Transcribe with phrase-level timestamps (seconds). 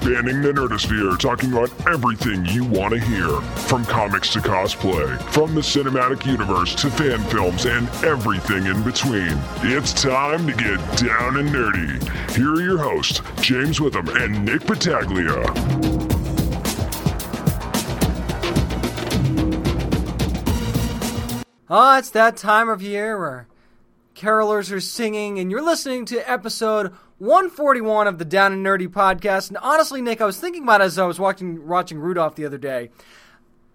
[0.00, 3.28] Spanning the Nerdosphere, talking about everything you want to hear.
[3.68, 9.38] From comics to cosplay, from the cinematic universe to fan films and everything in between.
[9.62, 12.34] It's time to get down and nerdy.
[12.34, 15.36] Here are your hosts, James Witham and Nick Battaglia.
[21.68, 23.48] Oh, it's that time of year where
[24.14, 29.48] carolers are singing, and you're listening to episode 141 of the Down and Nerdy podcast.
[29.48, 32.46] And honestly, Nick, I was thinking about it as I was watching watching Rudolph the
[32.46, 32.88] other day.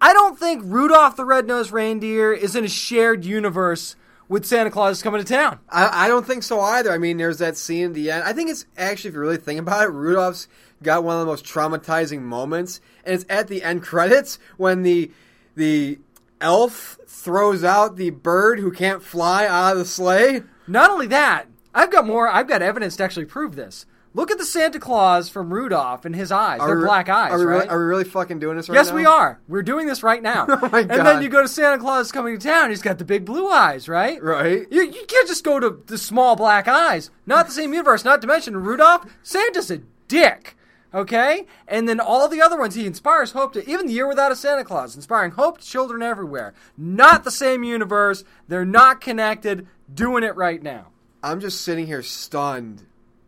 [0.00, 3.94] I don't think Rudolph the Red-Nosed Reindeer is in a shared universe
[4.28, 5.60] with Santa Claus coming to town.
[5.68, 6.90] I, I don't think so either.
[6.90, 8.24] I mean, there's that scene at the end.
[8.24, 10.48] I think it's actually, if you really think about it, Rudolph's
[10.82, 15.12] got one of the most traumatizing moments, and it's at the end credits when the
[15.54, 16.00] the
[16.40, 20.42] elf throws out the bird who can't fly out of the sleigh.
[20.66, 22.26] Not only that, I've got more.
[22.26, 23.84] I've got evidence to actually prove this.
[24.14, 26.58] Look at the Santa Claus from Rudolph and his eyes.
[26.60, 27.56] They're we, black eyes, are we, right?
[27.56, 28.94] Really, are we really fucking doing this right yes, now?
[28.94, 29.40] we are.
[29.46, 30.46] We're doing this right now.
[30.48, 30.90] oh my God.
[30.90, 32.70] and then you go to Santa Claus coming to town.
[32.70, 34.22] He's got the big blue eyes, right?
[34.22, 34.66] Right.
[34.70, 37.10] You, you can't just go to the small black eyes.
[37.26, 38.06] Not the same universe.
[38.06, 39.04] Not to mention Rudolph.
[39.22, 40.56] Santa's a dick.
[40.94, 41.44] Okay?
[41.68, 44.36] And then all the other ones, he inspires hope to, even the year without a
[44.36, 46.54] Santa Claus, inspiring hope to children everywhere.
[46.78, 48.24] Not the same universe.
[48.48, 49.66] They're not connected.
[49.92, 50.86] Doing it right now.
[51.22, 52.86] I'm just sitting here stunned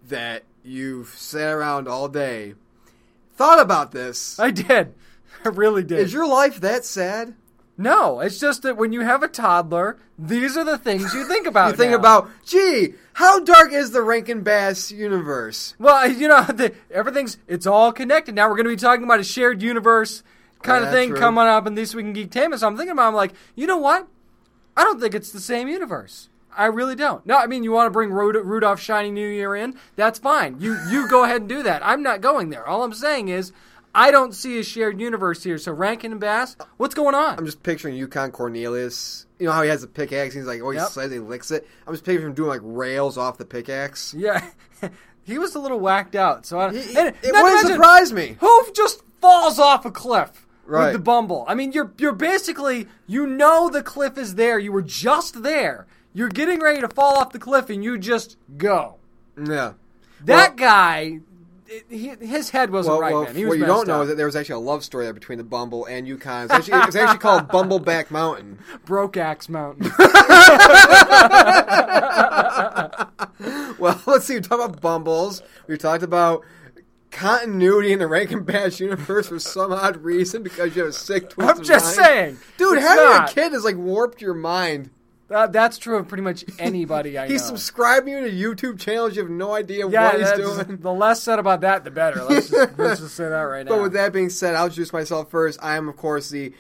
[0.08, 2.54] that you've sat around all day,
[3.34, 4.38] thought about this.
[4.38, 4.94] I did.
[5.44, 5.98] I really did.
[6.00, 7.34] Is your life that sad?
[7.80, 11.46] No, it's just that when you have a toddler, these are the things you think
[11.46, 11.70] about.
[11.70, 11.98] You think now.
[11.98, 15.74] about, gee, how dark is the Rankin Bass universe?
[15.78, 18.34] Well, you know, the, everything's it's all connected.
[18.34, 20.24] Now we're going to be talking about a shared universe
[20.62, 21.18] kind Yeah, of thing true.
[21.20, 22.58] coming up in this week in Geektainment.
[22.58, 24.08] So I'm thinking about, I'm like, you know what?
[24.76, 26.28] I don't think it's the same universe.
[26.58, 27.24] I really don't.
[27.24, 29.76] No, I mean, you want to bring Rud- Rudolph Shiny New Year in?
[29.96, 30.60] That's fine.
[30.60, 31.80] You you go ahead and do that.
[31.86, 32.66] I'm not going there.
[32.66, 33.52] All I'm saying is,
[33.94, 35.56] I don't see a shared universe here.
[35.56, 37.38] So Rankin and Bass, what's going on?
[37.38, 39.26] I'm just picturing Yukon Cornelius.
[39.38, 40.34] You know how he has the pickaxe?
[40.34, 40.88] He's like, oh, he Yep.
[40.88, 41.66] slides, he licks it.
[41.86, 44.12] I'm just picturing him doing like rails off the pickaxe.
[44.14, 44.44] yeah,
[45.22, 46.44] he was a little whacked out.
[46.44, 48.36] So I, He- and it not to wouldn't mention- surprise me.
[48.40, 50.86] Who just falls off a cliff Right.
[50.86, 51.44] with the bumble?
[51.48, 54.58] I mean, you're you're basically you know the cliff is there.
[54.58, 55.86] You were just there.
[56.18, 58.96] You're getting ready to fall off the cliff, and you just go.
[59.40, 59.74] Yeah.
[60.24, 61.20] That guy,
[61.68, 63.36] it, he, his head wasn't Well, right, well man.
[63.36, 65.12] He what you don't messed know is that there was actually a love story there
[65.12, 66.46] between the Bumble and Yukon.
[66.46, 68.58] It's actually, it's actually called Bumbleback Mountain.
[68.84, 69.92] Broke Axe Mountain.
[73.78, 74.34] Well, let's see.
[74.34, 75.40] We talked about Bumbles.
[75.68, 76.44] We talked about
[77.12, 81.30] continuity in the Rankin Bass universe for some odd reason because you have a sick
[81.30, 82.06] twist I'm just mind.
[82.08, 83.30] saying, Dude, having not.
[83.30, 84.90] a kid has like warped your mind.
[85.28, 87.48] That- that's true of pretty much anybody I He's know.
[87.48, 89.14] subscribing you to YouTube channels.
[89.16, 90.76] You have no idea yeah, what he's doing.
[90.80, 92.24] the less said about that, the better.
[92.24, 93.72] Let's just, let's just say that right now.
[93.76, 95.58] But with that being said, I'll introduce myself first.
[95.62, 96.52] I am, of course, the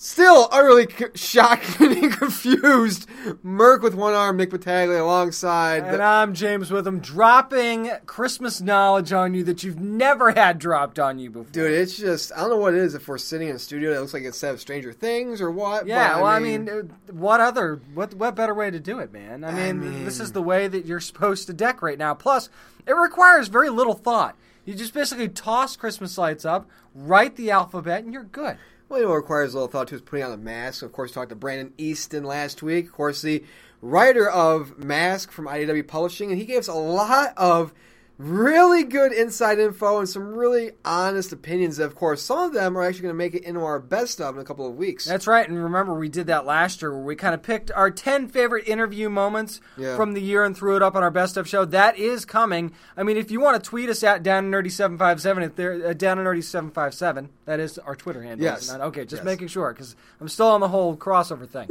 [0.00, 3.06] still utterly c- shocked and confused
[3.42, 5.82] Merc with one arm, Nick Battaglia, alongside.
[5.84, 10.98] And the- I'm James Witham, dropping Christmas knowledge on you that you've never had dropped
[11.00, 11.50] on you before.
[11.50, 12.94] Dude, it's just I don't know what it is.
[12.94, 15.50] If we're sitting in a studio that looks like it's set of Stranger Things or
[15.50, 15.86] what.
[15.86, 16.82] yeah, well, I mean, uh,
[17.12, 19.42] what other, what, what better way to do it, man?
[19.42, 22.14] I mean, mean- this is the way that you're supposed to decorate now.
[22.14, 22.48] Plus,
[22.86, 24.36] it requires very little thought.
[24.64, 28.58] You just basically toss Christmas lights up, write the alphabet, and you're good.
[28.88, 30.82] Well, you know, requires a little thought too is putting on the mask.
[30.82, 32.86] Of course, talked to Brandon Easton last week.
[32.86, 33.44] Of course, the
[33.82, 37.74] writer of Mask from IDW Publishing, and he gave us a lot of
[38.18, 41.78] really good inside info and some really honest opinions.
[41.78, 44.34] Of course, some of them are actually going to make it into our best of
[44.34, 45.04] in a couple of weeks.
[45.04, 47.90] That's right, and remember we did that last year where we kind of picked our
[47.92, 49.94] 10 favorite interview moments Yeah.
[49.96, 51.64] from the year and threw it up on our best of show.
[51.64, 52.72] That is coming.
[52.96, 55.92] I mean, if you want to tweet us at Down and Nerdy 757, if uh,
[55.94, 58.44] Down and Nerdy 757, that is our Twitter handle.
[58.44, 58.68] Yes.
[58.68, 58.80] not?
[58.80, 59.24] Okay, just Yes.
[59.24, 61.68] making sure because I'm still on the whole crossover thing.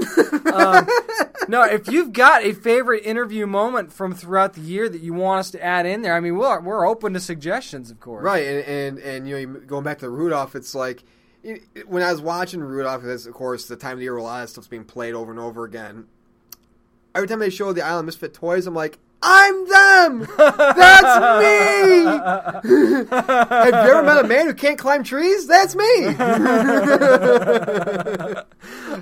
[0.53, 0.87] um,
[1.49, 5.39] no, if you've got a favorite interview moment from throughout the year that you want
[5.41, 8.23] us to add in there, I mean, we're, we're open to suggestions, of course.
[8.23, 11.03] Right, and, and and you know, going back to Rudolph, it's like
[11.43, 14.19] it- when I was watching Rudolph, because of course the time of the year where
[14.21, 16.07] a lot of stuff's being played over and over again.
[17.15, 20.27] Every time they show the Island Misfit toys, I'm like, I'm them.
[20.37, 22.05] That's me.
[23.09, 25.47] Have you ever met a man who can't climb trees?
[25.47, 25.83] That's me.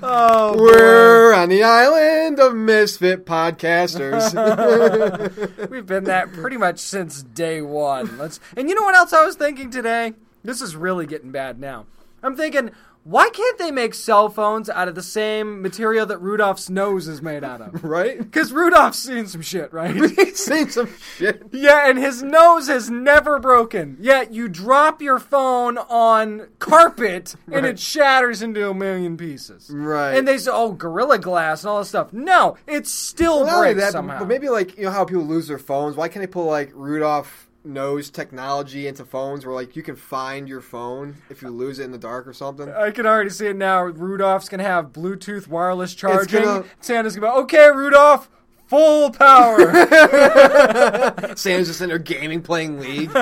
[0.02, 0.54] Oh.
[0.58, 4.34] We're on the island of misfit podcasters.
[5.70, 8.18] We've been that pretty much since day one.
[8.18, 10.14] Let's and you know what else I was thinking today?
[10.44, 11.86] This is really getting bad now.
[12.22, 12.70] I'm thinking,
[13.06, 17.22] Why can't they make cell phones out of the same material that Rudolph's nose is
[17.22, 17.84] made out of?
[17.84, 18.18] right?
[18.18, 19.94] Because Rudolph's seen some shit, right?
[20.16, 21.44] He's seen some shit.
[21.52, 23.96] Yeah, and his nose has never broken.
[24.00, 29.70] Yet you drop your phone on carpet and it shatters into a million pieces.
[29.70, 30.16] Right.
[30.16, 33.80] And they say, "Oh, Gorilla Glass and all this stuff." No, it still only breaks
[33.82, 34.18] that, somehow.
[34.18, 35.94] but maybe like you know how people lose their phones.
[35.94, 40.48] Why can't they put like Rudolph nose technology into phones where like you can find
[40.48, 42.70] your phone if you lose it in the dark or something?
[42.72, 43.82] I can already see it now.
[43.82, 46.44] Rudolph's gonna have Bluetooth wireless charging.
[46.44, 48.30] gonna- Santa's gonna be, okay, Rudolph,
[48.66, 49.58] full power.
[51.36, 53.10] Sam's just in there gaming, playing League,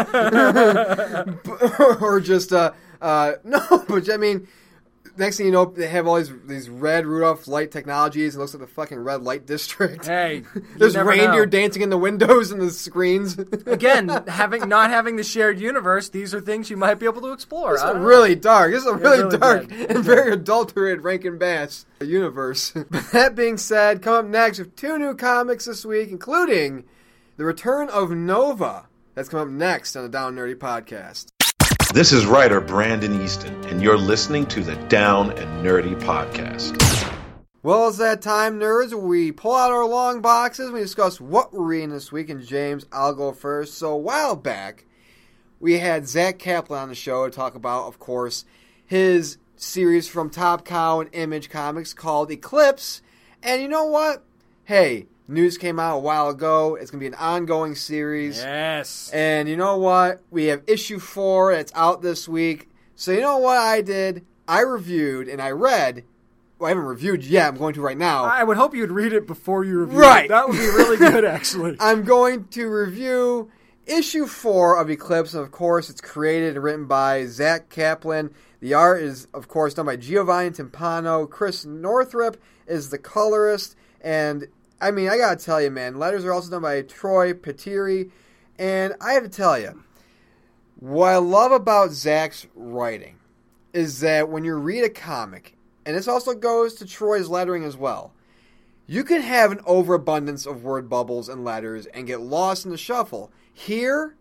[2.00, 3.85] or just uh, uh, no.
[3.88, 4.47] But I mean,
[5.16, 8.34] next thing you know, they have all these these red Rudolph light technologies.
[8.34, 10.06] It looks like the fucking red light district.
[10.06, 10.44] hey,
[10.76, 11.46] There's reindeer know.
[11.46, 13.38] dancing in the windows and the screens.
[13.66, 17.32] Again, having not having the shared universe, these are things you might be able to
[17.32, 17.72] explore.
[17.72, 18.08] This I is don't know.
[18.08, 18.72] really dark.
[18.72, 22.72] This is a really, really dark and very adulterated Rankin Bass universe.
[22.90, 26.84] But that being said, come up next with two new comics this week, including
[27.37, 28.87] the return of Nova.
[29.14, 31.33] That's coming up next on the Down Nerdy podcast.
[31.94, 36.75] This is writer Brandon Easton, and you're listening to the Down and Nerdy Podcast.
[37.62, 38.93] Well, it's that time, nerds.
[39.00, 40.73] We pull out our long boxes.
[40.73, 42.31] We discuss what we're reading this week.
[42.31, 43.79] And James, I'll go first.
[43.79, 44.87] So a while back,
[45.61, 48.44] we had Zach Kaplan on the show to talk about, of course,
[48.85, 53.02] his series from Top Cow and Image Comics called Eclipse.
[53.40, 54.25] And you know what?
[54.64, 56.75] Hey, news came out a while ago.
[56.76, 58.38] It's going to be an ongoing series.
[58.38, 59.11] Yes.
[59.12, 60.21] And you know what?
[60.31, 62.69] We have issue four that's out this week.
[62.97, 64.25] So you know what I did?
[64.47, 66.05] I reviewed and I read.
[66.59, 67.49] Well, I haven't reviewed yet.
[67.49, 68.25] I'm going to right now.
[68.25, 70.26] I would hope you'd read it before you review Right.
[70.26, 70.29] it.
[70.29, 71.76] That would be really good, actually.
[71.81, 73.50] I'm going to review
[73.87, 78.32] issue four of Eclipse, and of course, it's created and written by Zach Kaplan.
[78.61, 81.29] The art is, of course, done by Giovanni Timpano.
[81.29, 82.37] Chris Northrup
[82.67, 84.47] is the colorist, and
[84.81, 88.11] I mean, I gotta tell you, man, letters are also done by Troy Peteri,
[88.59, 89.82] and I have to tell you,
[90.79, 93.19] what I love about Zach's writing
[93.73, 95.56] is that when you read a comic,
[95.87, 98.12] and this also goes to Troy's lettering as well.
[98.87, 102.76] You can have an overabundance of word bubbles and letters and get lost in the
[102.76, 103.31] shuffle.
[103.53, 104.15] Here,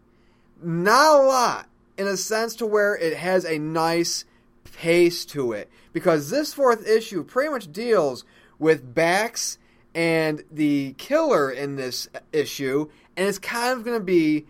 [0.62, 4.24] not a lot, in a sense to where it has a nice
[4.74, 5.70] pace to it.
[5.92, 8.24] Because this fourth issue pretty much deals
[8.58, 9.58] with Bax
[9.96, 14.46] and the killer in this issue, and it's kind of going to be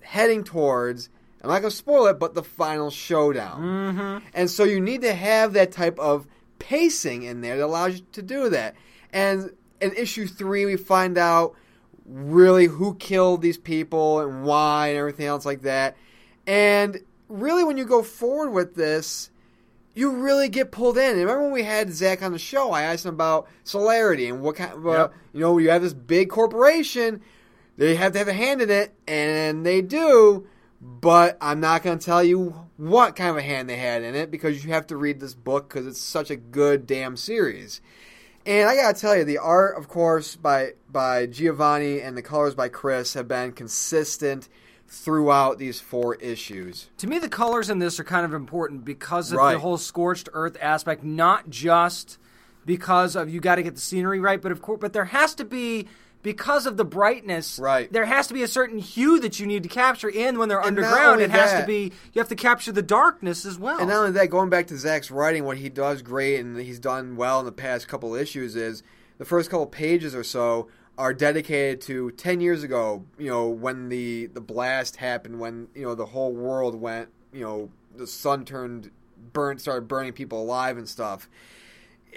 [0.00, 1.08] heading towards.
[1.42, 3.62] I'm not going to spoil it, but the final showdown.
[3.62, 4.26] Mm-hmm.
[4.34, 6.26] And so you need to have that type of
[6.58, 8.74] pacing in there that allows you to do that.
[9.12, 11.54] And in issue three, we find out
[12.04, 15.96] really who killed these people and why and everything else like that.
[16.46, 16.98] And
[17.28, 19.30] really, when you go forward with this,
[19.98, 21.10] you really get pulled in.
[21.10, 22.70] And remember when we had Zach on the show?
[22.70, 25.14] I asked him about celerity and what kind of, uh, Yep.
[25.32, 27.20] you know, you have this big corporation,
[27.76, 30.46] they have to have a hand in it, and they do.
[30.80, 34.14] But I'm not going to tell you what kind of a hand they had in
[34.14, 37.80] it because you have to read this book because it's such a good damn series.
[38.46, 42.54] And I gotta tell you, the art, of course, by by Giovanni and the colors
[42.54, 44.48] by Chris have been consistent
[44.88, 46.88] throughout these four issues.
[46.98, 49.52] To me, the colors in this are kind of important because of Right.
[49.52, 52.18] the whole scorched earth aspect, not just
[52.64, 55.34] because of you got to get the scenery right, but of course, but there has
[55.36, 55.86] to be
[56.22, 57.58] because of the brightness.
[57.58, 57.90] Right.
[57.92, 60.58] There has to be a certain hue that you need to capture, and when they're
[60.58, 63.78] And underground, it has that- to be you have to capture the darkness as well.
[63.78, 66.78] And not only that, going back to Zach's writing, what he does great and he's
[66.80, 68.82] done well in the past couple issues is
[69.18, 70.68] the first couple pages or so
[70.98, 75.82] are dedicated to 10 years ago, you know, when the, the blast happened, when, you
[75.82, 78.90] know, the whole world went, you know, the sun turned,
[79.32, 81.28] burnt, started burning people alive and stuff.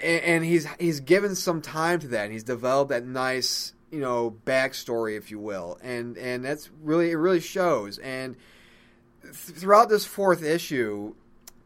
[0.02, 4.00] And, and he's, he's given some time to that and he's developed that nice, you
[4.00, 5.78] know, backstory, if you will.
[5.80, 7.98] And, and that's really, it really shows.
[7.98, 8.36] And,
[9.22, 11.14] th- throughout this fourth issue,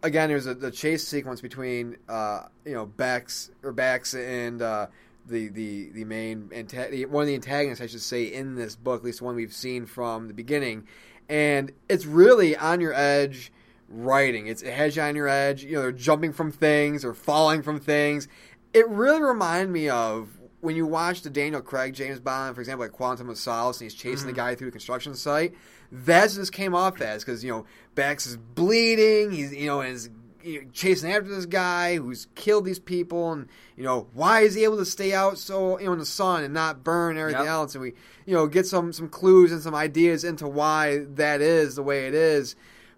[0.03, 4.87] again, there's a the chase sequence between uh, you know Bax or Bax and uh,
[5.27, 9.01] the the the main anta- one of the antagonists, I should say, in this book,
[9.01, 10.87] at least the one we've seen from the beginning,
[11.29, 13.53] and it's really on your edge
[13.89, 14.47] writing.
[14.47, 15.65] It's it has you on your edge.
[15.65, 18.29] You know, they're jumping from things or falling from things.
[18.73, 20.29] It really reminded me of
[20.61, 23.87] when you watch the Daniel Craig James Bond, for example, like Quantum of Solace, and
[23.87, 24.37] he's chasing the mm-hmm.
[24.37, 25.55] guy through the construction site.
[25.93, 29.33] That's what this came off as because you know Bax is bleeding.
[29.33, 30.09] He's you know and is
[30.47, 34.55] you know, chasing after this guy who's killed these people, and you know why is
[34.55, 37.19] he able to stay out so you know in the sun and not burn and
[37.19, 37.51] everything Yep.
[37.51, 37.75] else?
[37.75, 37.95] And we
[38.27, 42.07] you know get some some clues and some ideas into why that is the way
[42.07, 42.55] it is,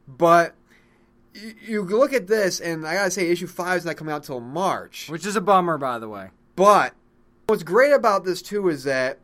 [0.07, 0.55] but
[1.35, 4.25] you, you look at this, and I gotta say, issue five is not coming out
[4.25, 5.09] till March.
[5.09, 6.29] Which is a bummer, by the way.
[6.55, 6.95] But
[7.47, 9.21] what's great about this too is that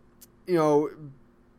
[0.46, 0.88] you know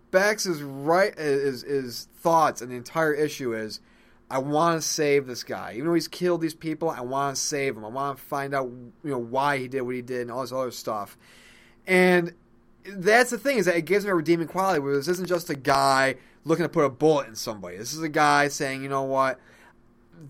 [0.10, 3.81] Bax's right is is thoughts and the entire issue is
[4.29, 5.74] I want to save this guy.
[5.74, 7.86] Even though he's killed these people, I want to save him.
[7.86, 10.41] I want to find out you know why he did what he did and all
[10.41, 11.17] this other stuff.
[11.86, 12.34] And
[12.86, 15.50] that's the thing is that it gives him a redeeming quality where this isn't just
[15.50, 17.77] a guy looking to put a bullet in somebody.
[17.77, 19.39] This is a guy saying, you know what,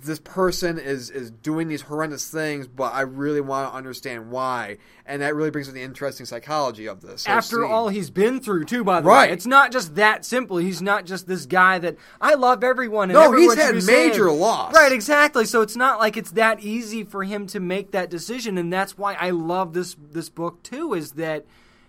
[0.03, 4.77] this person is is doing these horrendous things, but I really want to understand why,
[5.05, 7.27] and that really brings in the interesting psychology of this.
[7.27, 7.71] After scene.
[7.71, 9.29] all he's been through, too, by the Right.
[9.29, 9.33] way.
[9.33, 10.57] It's not just that simple.
[10.57, 13.09] He's not just this guy that I love everyone.
[13.09, 14.39] And No, everyone he's had major saved.
[14.39, 14.73] loss.
[14.73, 15.45] Right, exactly.
[15.45, 18.97] So it's not like it's that easy for him to make that decision, and that's
[18.97, 20.93] why I love this this book too.
[20.93, 21.45] Is that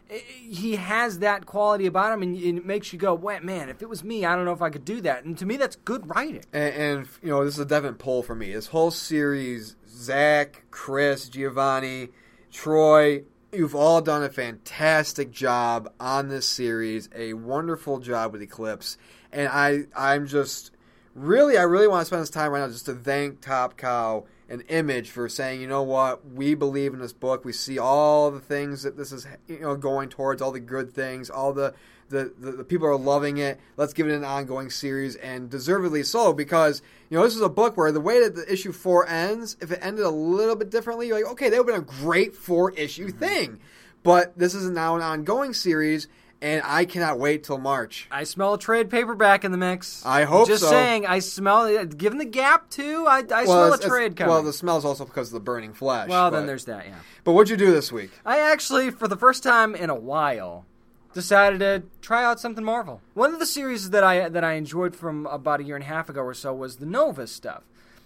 [0.08, 3.68] he has that quality about him, and it makes you go, "Wait, man!
[3.68, 5.56] If it was me, I don't know if I could do that." And to me,
[5.56, 6.44] that's good writing.
[6.52, 8.52] and, and you know this is a definite pull for me.
[8.52, 12.10] This whole series, Zach, Chris, Giovanni,
[12.52, 17.08] Troy, you've all done a fantastic job on this series.
[17.14, 18.98] A wonderful job with Eclipse,
[19.32, 20.70] and I I'm just
[21.14, 24.24] really I really want to spend this time right now just to thank Top Cow
[24.48, 27.44] and Image for saying, you know what, we believe in this book.
[27.44, 30.92] We see all the things that this is you know going towards, all the good
[30.92, 31.74] things, all the
[32.08, 33.58] the, the, the people are loving it.
[33.76, 37.48] Let's give it an ongoing series, and deservedly so, because you know this is a
[37.48, 40.70] book where the way that the issue four ends, if it ended a little bit
[40.70, 43.18] differently, you're like, okay, that would have been a great four issue mm-hmm.
[43.18, 43.60] thing.
[44.02, 46.06] But this is now an ongoing series,
[46.42, 48.06] and I cannot wait till March.
[48.10, 50.04] I smell a trade paperback in the mix.
[50.04, 50.70] I hope Just so.
[50.70, 51.62] saying, I smell.
[51.62, 54.30] Uh, Given the gap too, I, I smell a trade coming.
[54.30, 56.08] well, the smell's also because of the burning flesh.
[56.08, 56.86] Well, but, then there's that.
[56.86, 56.94] Yeah.
[57.24, 58.10] But what'd you do this week?
[58.24, 60.66] I actually, for the first time in a while,
[61.14, 63.00] decided to try out something Marvel.
[63.14, 65.88] One of the series that I that I enjoyed from about a year and a
[65.88, 67.62] half ago or so was the Nova stuff.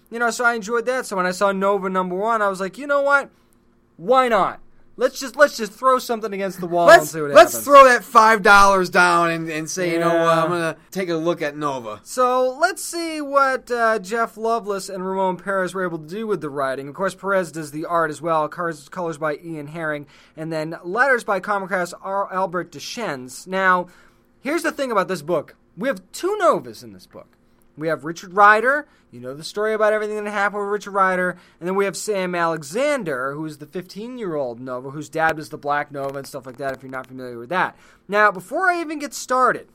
[0.09, 1.05] You know, so I enjoyed that.
[1.05, 3.29] So when I saw Nova number one, I was like, you know what?
[3.97, 4.59] Why not?
[5.01, 7.65] Let's just let's just throw something against the wall and Let's see what let's happens.
[7.65, 11.15] throw that five dollars down and, and say, you know what, I'm gonna take a
[11.15, 12.01] look at Nova.
[12.03, 16.41] So let's see what uh, Jeff Loveness and Ramon Perez were able to do with
[16.41, 16.87] the writing.
[16.87, 18.47] Of course, Perez does the art as well.
[18.47, 20.05] Colors, colors by Ian Herring,
[20.37, 23.47] and then letters by Comicraft's Albert Deschesne.
[23.47, 23.87] Now,
[24.39, 27.39] here's the thing about this book: we have two Novas in this book.
[27.77, 28.87] We have Richard Ryder.
[29.11, 31.97] You know the story about everything that happened with Richard Ryder, and then we have
[31.97, 36.57] Sam Alexander, who's the 15-year-old Nova, whose dad was the Black Nova and stuff like
[36.57, 36.75] that.
[36.75, 37.75] If you're not familiar with that,
[38.07, 39.67] now before I even get started.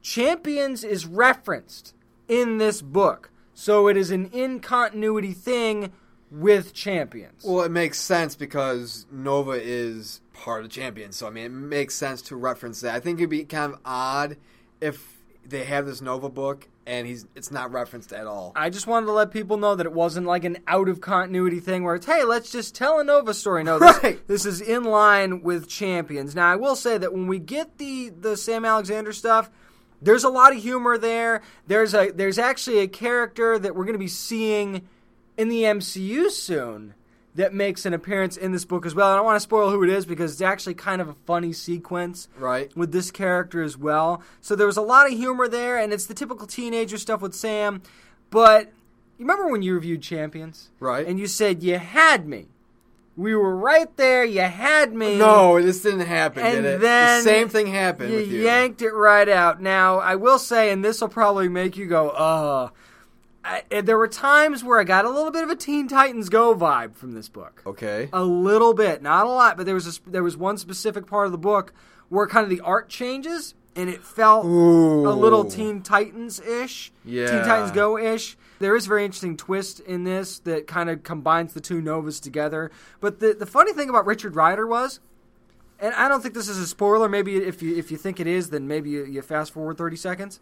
[0.00, 1.92] Champions is referenced
[2.28, 3.30] in this book.
[3.52, 5.92] So it is an in continuity thing
[6.30, 7.42] with Champions.
[7.44, 11.94] Well, it makes sense because Nova is part of Champions, so I mean, it makes
[11.94, 12.94] sense to reference that.
[12.94, 14.36] I think it'd be kind of odd
[14.80, 18.52] if they have this Nova book and he's it's not referenced at all.
[18.56, 21.60] I just wanted to let people know that it wasn't like an out of continuity
[21.60, 23.62] thing where it's, hey, let's just tell a Nova story.
[23.62, 24.26] No, this, Right.
[24.26, 26.34] this is in line with Champions.
[26.34, 29.50] Now, I will say that when we get the, the Sam Alexander stuff,
[30.00, 31.42] there's a lot of humor there.
[31.66, 34.88] There's a there's actually a character that we're going to be seeing
[35.36, 36.94] in the MCU soon
[37.38, 39.08] that makes an appearance in this book as well.
[39.10, 41.52] I don't want to spoil who it is because it's actually kind of a funny
[41.52, 42.70] sequence Right.
[42.76, 44.22] with this character as well.
[44.40, 47.34] So there was a lot of humor there, and it's the typical teenager stuff with
[47.34, 47.80] Sam.
[48.30, 48.66] But
[49.18, 50.68] you remember when you reviewed Champions?
[50.80, 51.06] Right.
[51.06, 52.48] And you said, You had me.
[53.16, 54.24] We were right there.
[54.24, 55.16] You had me.
[55.18, 56.80] No, this didn't happen, And did it?
[56.80, 58.42] then the same thing happened You with you.
[58.42, 59.60] yanked it right out.
[59.60, 62.68] Now, I will say, and this will probably make you go, uh.
[63.48, 66.28] I, eh, there were times where I got a little bit of a Teen Titans
[66.28, 67.62] Go vibe from this book.
[67.66, 68.08] Okay.
[68.12, 71.26] A little bit, not a lot, but there was a, there was one specific part
[71.26, 71.72] of the book
[72.08, 75.08] where kind of the art changes and it felt Ooh.
[75.08, 77.30] a little Teen Titans ish, Yeah.
[77.30, 78.36] Teen Titans Go ish.
[78.58, 82.18] There is a very interesting twist in this that kind of combines the two novas
[82.18, 82.72] together.
[83.00, 84.98] But the the funny thing about Richard Ryder was,
[85.78, 87.08] and I don't think this is a spoiler.
[87.08, 89.96] Maybe if you if you think it is, then maybe you, you fast forward thirty
[89.96, 90.40] seconds.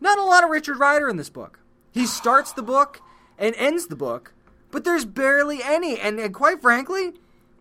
[0.00, 1.58] Not a lot of Richard Ryder in this book.
[1.96, 3.00] He starts the book
[3.38, 4.34] and ends the book,
[4.70, 5.98] but there's barely any.
[5.98, 7.14] And, and quite frankly,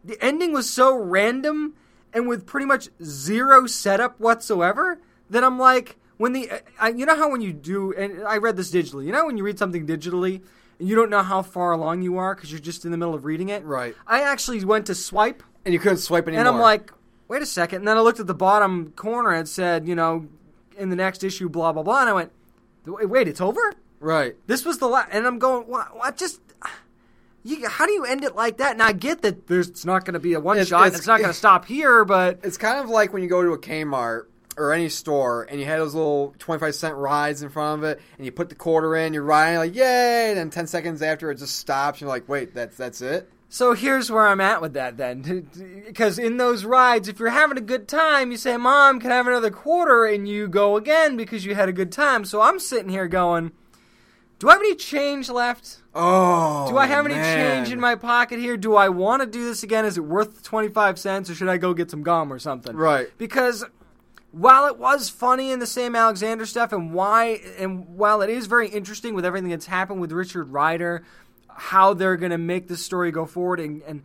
[0.04, 1.74] the ending was so random
[2.14, 5.00] and with pretty much zero setup whatsoever
[5.30, 8.58] that I'm like, when the I, you know how when you do, and I read
[8.58, 9.06] this digitally.
[9.06, 10.42] You know when you read something digitally
[10.80, 13.14] and you don't know how far along you are because you're just in the middle
[13.16, 13.64] of reading it.
[13.64, 13.96] Right.
[14.06, 16.42] I actually went to swipe And you couldn't swipe anymore.
[16.42, 16.92] and I'm like,
[17.30, 17.80] wait a second.
[17.80, 20.28] And then I looked at the bottom corner and it said, you know,
[20.78, 22.02] in the next issue, blah, blah, blah.
[22.02, 22.32] And I went,
[22.86, 23.74] wait, wait it's over?
[24.00, 24.36] Right.
[24.48, 25.10] This was the last.
[25.12, 25.96] And I'm going, what?
[25.96, 26.42] what just.
[27.44, 28.72] You, how do you end it like that?
[28.72, 30.88] And I get that there's it's not going to be a one It's- shot.
[30.88, 33.44] it's- It's not going to stop here, but It's kind of like when you go
[33.44, 34.24] to a Kmart
[34.58, 38.02] or any store and you had those little 25 cent rides in front of it
[38.18, 41.30] and you put the quarter in, you're riding like, yay, and then 10 seconds after
[41.30, 41.98] it just stops.
[41.98, 43.30] and You're like, wait, that's, that's it?
[43.48, 45.48] So here's where I'm at with that then.
[45.86, 49.18] Because in those rides, if you're having a good time, you say, Mom, can I
[49.18, 50.06] have another quarter?
[50.06, 52.26] And you go again because you had a good time.
[52.26, 53.52] So I'm sitting here going,
[54.40, 55.78] Do I have any change left?
[55.94, 56.68] Oh.
[56.70, 57.64] Do I have any man.
[57.64, 58.58] change in my pocket here?
[58.58, 59.86] Do I want to do this again?
[59.86, 62.76] Is it worth 25 cents or should I go get some gum or something?
[62.76, 63.08] Right.
[63.18, 63.64] Because
[64.32, 68.48] while it was funny in the Sam Alexander stuff and why and while it is
[68.48, 71.04] very interesting with everything that's happened with Richard Ryder,
[71.48, 74.04] how they're going to make this story go forward and and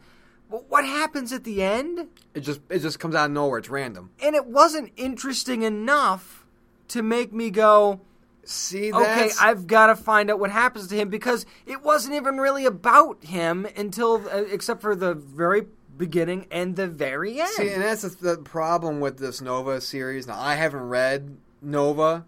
[0.49, 2.09] what happens at the end?
[2.35, 3.59] It just it just comes out of nowhere.
[3.59, 4.11] It's random.
[4.23, 6.45] And it wasn't interesting enough
[6.89, 8.01] to make me go,
[8.45, 12.39] See, okay, I've got to find out what happens to him because it wasn't even
[12.39, 15.67] really about him until, uh, except for the very
[15.97, 17.51] beginning and the very end.
[17.51, 20.27] See, and that's the, the problem with this Nova series.
[20.27, 22.25] Now, I haven't read Nova,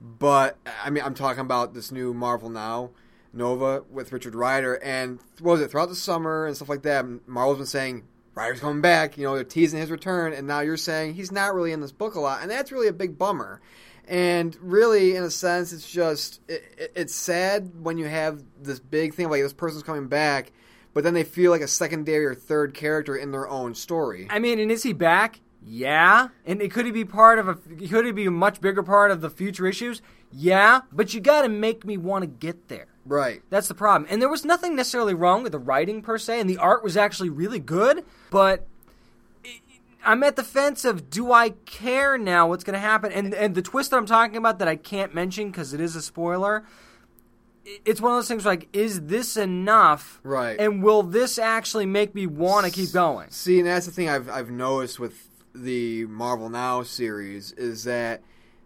[0.00, 2.90] but I mean, I'm talking about this new Marvel Now
[3.32, 7.04] Nova with Richard Ryder, and what was it throughout the summer and stuff like that?
[7.26, 8.04] Marvel's been saying
[8.34, 9.18] Ryder's coming back.
[9.18, 11.92] You know, they're teasing his return, and now you're saying he's not really in this
[11.92, 13.60] book a lot, and that's really a big bummer.
[14.06, 18.78] And really, in a sense, it's just it, it, it's sad when you have this
[18.78, 20.52] big thing like this person's coming back,
[20.92, 24.26] but then they feel like a secondary or third character in their own story.
[24.30, 25.40] I mean, and is he back?
[25.62, 26.28] Yeah.
[26.44, 27.54] And it, could he be part of a?
[27.54, 30.02] Could he be a much bigger part of the future issues?
[30.30, 30.82] Yeah.
[30.92, 32.88] But you got to make me want to get there.
[33.06, 33.42] Right.
[33.50, 34.06] That's the problem.
[34.10, 36.96] And there was nothing necessarily wrong with the writing per se, and the art was
[36.96, 38.04] actually really good.
[38.30, 38.66] But
[40.04, 43.12] I'm at the fence of do I care now what's going to happen?
[43.12, 45.96] And and the twist that I'm talking about that I can't mention because it is
[45.96, 46.64] a spoiler.
[47.84, 50.20] It's one of those things like, is this enough?
[50.22, 50.60] Right.
[50.60, 53.30] And will this actually make me want to keep going?
[53.30, 58.22] See, and that's the thing I've I've noticed with the Marvel Now series is that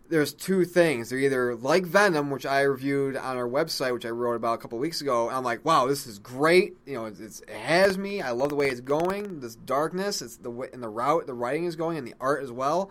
[0.09, 1.11] there's two things.
[1.11, 4.59] They're either like Venom, which I reviewed on our website, which I wrote about a
[4.59, 6.77] couple weeks ago, I'm like, wow, this is great.
[6.87, 8.23] You know, it has me.
[8.23, 9.41] I love the way it's going.
[9.41, 12.43] This darkness, it's the way and the route the writing is going, and the art
[12.43, 12.91] as well.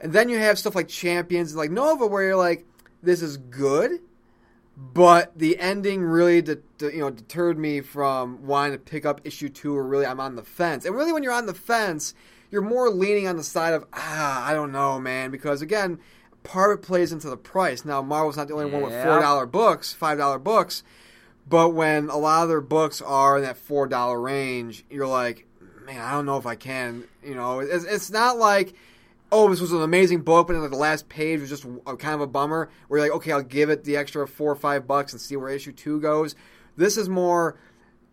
[0.00, 2.66] And then you have stuff like Champions like Nova, where you're like,
[3.02, 4.00] this is good,
[4.76, 9.20] but the ending really, de- de- you know, deterred me from wanting to pick up
[9.24, 10.84] issue two, or really, I'm on the fence.
[10.84, 12.14] And really, when you're on the fence,
[12.50, 15.98] you're more leaning on the side of ah, I don't know, man, because again
[16.42, 17.84] part of it plays into the price.
[17.84, 20.82] Now, Marvel's not the only one with four dollar books, five dollar books,
[21.48, 25.46] but when a lot of their books are in that four dollar range, you're like,
[25.84, 27.04] man, I don't know if I can.
[27.24, 28.74] You know, it's, it's not like.
[29.30, 32.14] Oh, this was an amazing book, but then the last page was just a, kind
[32.14, 32.70] of a bummer.
[32.88, 35.36] Where you're like, okay, I'll give it the extra four or five bucks and see
[35.36, 36.34] where issue two goes.
[36.78, 37.58] This is more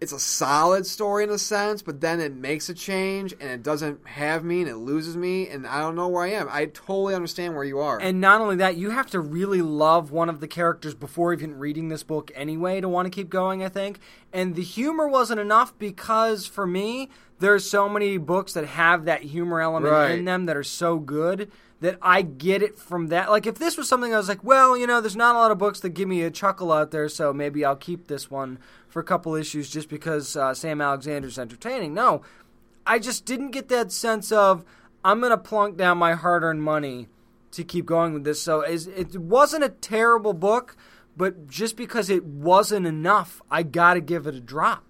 [0.01, 3.63] it's a solid story in a sense, but then it makes a change and it
[3.63, 6.47] doesn't have me and it loses me and I don't know where I am.
[6.51, 7.99] I totally understand where you are.
[7.99, 11.57] And not only that, you have to really love one of the characters before even
[11.57, 13.99] reading this book anyway to want to keep going, I think.
[14.33, 19.21] And the humor wasn't enough because for me, there's so many books that have that
[19.21, 20.11] humor element Right.
[20.11, 23.29] in them that are so good that I get it from that.
[23.29, 25.51] Like if this was something I was like, well, you know, there's not a lot
[25.51, 28.57] of books that give me a chuckle out there, so maybe I'll keep this one
[28.87, 31.93] for a couple issues just because uh, Sam Alexander's entertaining.
[31.93, 32.21] No,
[32.87, 34.63] I just didn't get that sense of
[35.03, 37.09] I'm going to plunk down my hard-earned money
[37.51, 38.41] to keep going with this.
[38.41, 40.77] So is- it wasn't a terrible book,
[41.17, 44.83] but just because it wasn't enough, I got to give it a drop.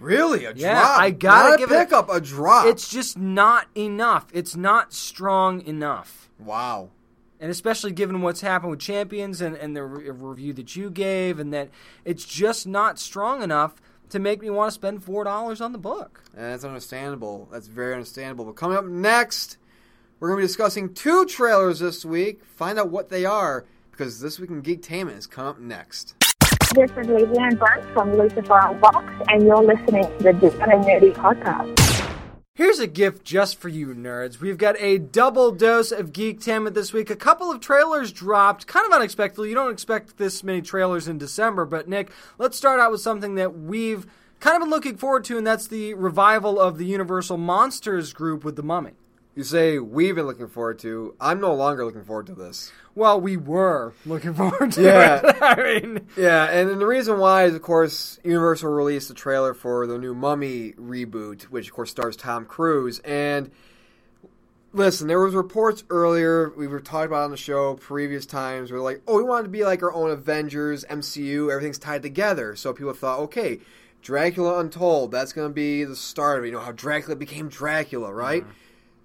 [0.00, 1.00] Really, a Yeah, drop.
[1.00, 2.66] I gotta Not give a it- a drop.
[2.66, 4.26] It's just not enough.
[4.32, 6.28] It's not strong enough.
[6.38, 6.90] wow.
[7.42, 11.38] And especially given what's happened with Champions and, and the re- review that you gave,
[11.38, 11.70] and that
[12.04, 13.76] it's just not strong enough
[14.10, 16.22] to make me want to spend $4 on the book.
[16.36, 17.48] And that's understandable.
[17.50, 18.44] That's very understandable.
[18.44, 19.56] But coming up next,
[20.18, 22.44] we're going to be discussing two trailers this week.
[22.44, 26.19] Find out what they are because this week in Geektainment is coming up next.
[26.74, 31.12] This is Ann Burns from Lucifer Vox, and you're listening to the Down and Nerdy
[31.12, 32.06] podcast.
[32.54, 34.38] Here's a gift just for you, nerds.
[34.38, 37.10] We've got a double dose of geek Geektainment this week.
[37.10, 39.48] A couple of trailers dropped, kind of unexpectedly.
[39.48, 43.34] You don't expect this many trailers in December, but Nick, let's start out with something
[43.34, 44.06] that we've
[44.38, 48.44] kind of been looking forward to, and that's the revival of the Universal Monsters group
[48.44, 48.92] with the Mummy.
[49.36, 51.14] You say we've been looking forward to.
[51.20, 52.72] I'm no longer looking forward to this.
[52.94, 55.20] Well, we were looking forward to Yeah.
[55.24, 55.36] it.
[55.42, 59.54] I mean, Yeah, and then the reason why is, of course, Universal released a trailer
[59.54, 62.98] for the new Mummy reboot, which of course stars Tom Cruise.
[63.00, 63.50] And
[64.72, 68.70] listen, there was reports earlier we were talking about on the show previous times.
[68.72, 71.50] We are like, oh, we wanted to be like our own Avengers, MCU.
[71.50, 72.56] Everything's tied together.
[72.56, 73.60] So people thought, okay,
[74.02, 75.12] Dracula Untold.
[75.12, 76.48] That's going to be the start of it.
[76.48, 78.42] You know how Dracula became Dracula, right?
[78.42, 78.52] Mm-hmm.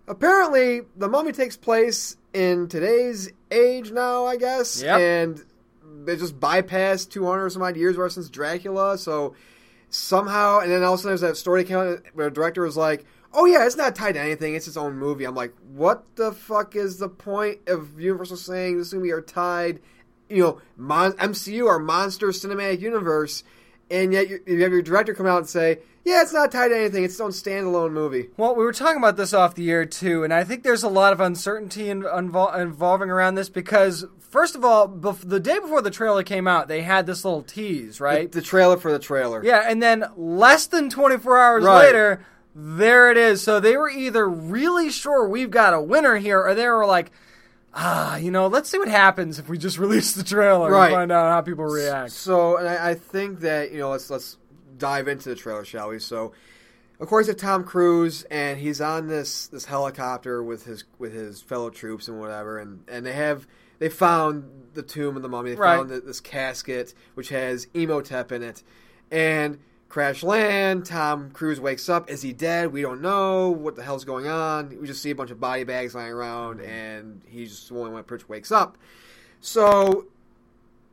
[0.07, 4.81] Apparently, the Mummy takes place in today's age now, I guess.
[4.81, 4.99] Yep.
[4.99, 5.43] And
[6.05, 8.97] they just bypassed 200 or some odd years since Dracula.
[8.97, 9.35] So
[9.89, 12.77] somehow, and then all of a sudden there's that story out where the director was
[12.77, 14.55] like, oh yeah, it's not tied to anything.
[14.55, 15.25] It's its own movie.
[15.25, 19.79] I'm like, what the fuck is the point of Universal saying this movie are tied?
[20.29, 23.43] You know, mon- MCU or Monster Cinematic Universe,
[23.91, 26.69] and yet you, you have your director come out and say, yeah, it's not tied
[26.69, 27.03] to anything.
[27.03, 28.29] It's its own standalone movie.
[28.37, 30.89] Well, we were talking about this off the air too, and I think there's a
[30.89, 35.59] lot of uncertainty in, invol- involving around this because, first of all, bef- the day
[35.59, 38.31] before the trailer came out, they had this little tease, right?
[38.31, 39.43] The, the trailer for the trailer.
[39.43, 41.85] yeah, and then less than 24 hours Right.
[41.85, 43.41] later, there it is.
[43.41, 47.11] So they were either really sure we've got a winner here, or they were like,
[47.73, 50.85] ah, you know, let's see what happens if we just release the trailer Right.
[50.85, 52.11] and find out how people react.
[52.11, 54.37] So, and I, I think that you know, let's let's
[54.77, 55.99] dive into the trailer, shall we?
[55.99, 56.33] So,
[56.99, 61.41] of course, it's Tom Cruise, and he's on this this helicopter with his with his
[61.41, 63.47] fellow troops and whatever, and and they have
[63.79, 65.51] they found the tomb of the mummy.
[65.51, 65.77] They Right.
[65.77, 68.63] found th- this casket which has Imhotep in it,
[69.11, 69.59] and
[69.89, 70.85] crash land.
[70.85, 72.09] Tom Cruise wakes up.
[72.09, 72.71] Is he dead?
[72.71, 74.77] We don't know what the hell's going on.
[74.79, 76.69] We just see a bunch of body bags lying around, mm-hmm.
[76.69, 78.77] and he's just the only one pretty wakes up.
[79.41, 80.07] So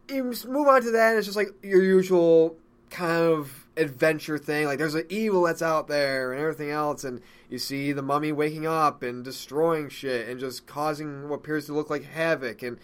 [0.09, 2.57] you move on to that, and it's just like your usual
[2.91, 4.67] kind of adventure thing.
[4.67, 8.33] Like there's an evil that's out there and everything else, and you see the mummy
[8.33, 12.63] waking up and destroying shit and just causing what appears to look like havoc.
[12.63, 12.79] And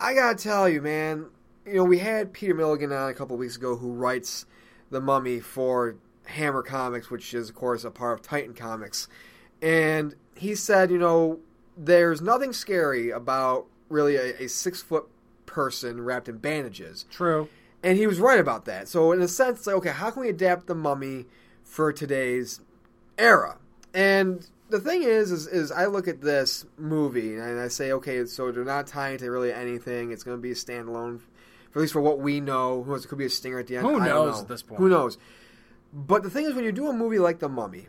[0.00, 1.26] I gotta tell you, man,
[1.66, 4.46] you know we had Peter Milligan on a couple weeks ago who writes
[4.90, 9.08] the Mummy for Hammer Comics, which is of course a part of Titan Comics,
[9.62, 11.38] and he said, you know,
[11.76, 15.08] there's nothing scary about really a, a six foot
[15.46, 17.06] person wrapped in bandages.
[17.10, 17.48] True.
[17.84, 18.88] And he was right about that.
[18.88, 21.26] So in a sense, like, okay, how can we adapt the mummy
[21.62, 22.60] for today's
[23.18, 23.58] era?
[23.92, 28.24] And the thing is, is, is I look at this movie and I say, okay,
[28.24, 30.12] so they're not tying to really anything.
[30.12, 31.20] It's going to be a standalone,
[31.70, 32.82] for at least for what we know.
[32.82, 33.04] Who knows?
[33.04, 33.86] It could be a stinger at the end.
[33.86, 34.40] Who I don't knows know.
[34.40, 34.80] at this point?
[34.80, 35.18] Who knows?
[35.92, 37.88] But the thing is, when you do a movie like The Mummy,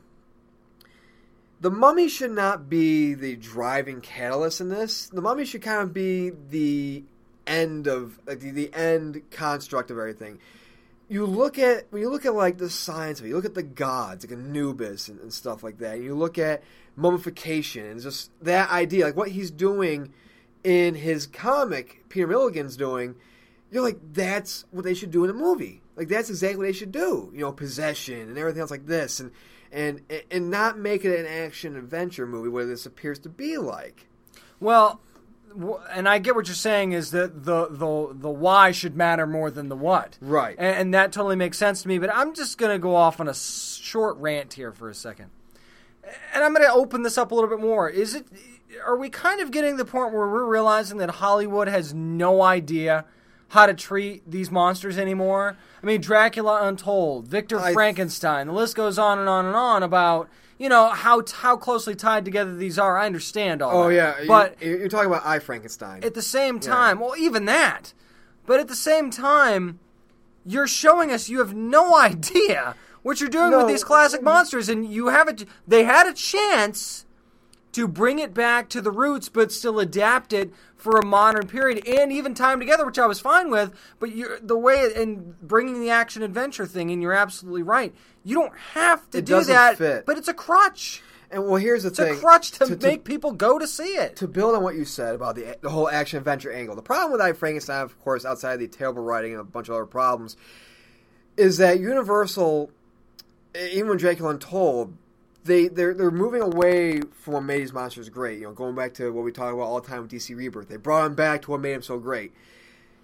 [1.61, 5.07] the mummy should not be the driving catalyst in this.
[5.07, 7.05] The mummy should kind of be the
[7.47, 10.39] end of like the, the end construct of everything.
[11.07, 13.53] You look at when you look at like the science of it, you look at
[13.53, 15.95] the gods like Anubis and, and stuff like that.
[15.95, 16.63] And you look at
[16.95, 20.13] mummification and just that idea, like what he's doing
[20.63, 23.15] in his comic, Peter Milligan's doing.
[23.71, 25.81] You're like, that's what they should do in a movie.
[25.95, 27.31] Like that's exactly what they should do.
[27.33, 29.31] You know, possession and everything else like this, and
[29.71, 34.07] and and not make it an action adventure movie where this appears to be like.
[34.59, 35.01] Well,
[35.91, 39.49] and I get what you're saying is that the the the why should matter more
[39.51, 40.17] than the what.
[40.21, 40.55] Right.
[40.57, 41.97] And, and that totally makes sense to me.
[41.99, 45.29] But I'm just gonna go off on a short rant here for a second,
[46.33, 47.89] and I'm gonna open this up a little bit more.
[47.89, 48.27] Is it?
[48.85, 52.41] Are we kind of getting to the point where we're realizing that Hollywood has no
[52.41, 53.05] idea?
[53.49, 55.55] How to treat these monsters anymore?
[55.81, 58.47] I mean, Dracula Untold, Victor I- Frankenstein.
[58.47, 62.25] The list goes on and on and on about you know how how closely tied
[62.25, 62.97] together these are.
[62.97, 63.95] I understand all Oh that.
[63.95, 66.03] yeah, but you're, you're talking about I Frankenstein.
[66.03, 67.93] at the same time, well, even that,
[68.45, 69.79] but at the same time,
[70.45, 74.85] you're showing us you have no idea what you're doing with these classic monsters, and
[74.91, 75.45] you have it.
[75.67, 77.04] They had a chance
[77.75, 81.85] to bring it back to the roots, but still adapt it for a modern period
[81.87, 83.73] and even time together, which I was fine with.
[83.99, 87.93] But you're, the way and bringing the action adventure thing, and you're absolutely right.
[88.23, 90.05] You don't have to It do that, fit.
[90.05, 91.01] but it's a crutch.
[91.31, 93.59] and well, here's the It's thing: it's a crutch to, to- to- make people go
[93.59, 94.15] to see it.
[94.17, 97.11] to build on what you said about the the whole action adventure angle, the problem
[97.11, 99.85] with I Frankenstein, of course, outside of the terrible writing and a bunch of other
[99.85, 100.37] problems,
[101.35, 102.71] is that Universal,
[103.55, 104.95] even when Dracula Untold,
[105.45, 108.39] they they're they're moving away from what made these monsters great.
[108.39, 110.67] You know, going back to what we talk about all the time with DC Rebirth,
[110.67, 112.33] they brought them back to what made them so great.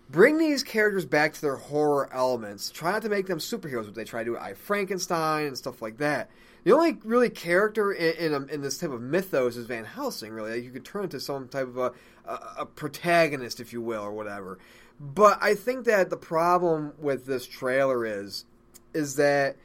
[0.09, 2.69] Bring these characters back to their horror elements.
[2.69, 5.81] Try not to make them superheroes, but they try to do I Frankenstein and stuff
[5.81, 6.29] like that.
[6.63, 10.33] The only really character in in, in this type of mythos is Van Helsing.
[10.33, 11.93] Really, like you could turn into some type of a,
[12.25, 14.57] a, a protagonist, if you will, or whatever.
[14.99, 18.45] But I think that the problem with this trailer is,
[18.93, 19.57] is that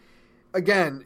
[0.52, 1.04] again,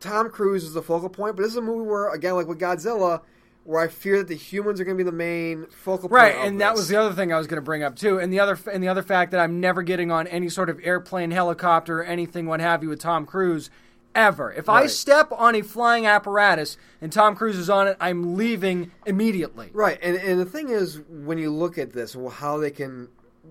[0.00, 2.58] Tom Cruise is the focal point, but this is a movie where, again, like with
[2.58, 3.20] Godzilla,
[3.64, 6.12] where I fear that the humans are going to be the main focal point.
[6.12, 8.32] Right, and that was the other thing I was going to bring up too, and
[8.32, 11.30] the other and the other fact that I'm never getting on any sort of airplane,
[11.30, 13.70] helicopter, or anything, what have you, with Tom Cruise,
[14.14, 14.50] ever.
[14.52, 18.90] If I step on a flying apparatus and Tom Cruise is on it, I'm leaving
[19.06, 19.68] immediately.
[19.72, 23.08] Right, and and the thing is, when you look at this, how they can,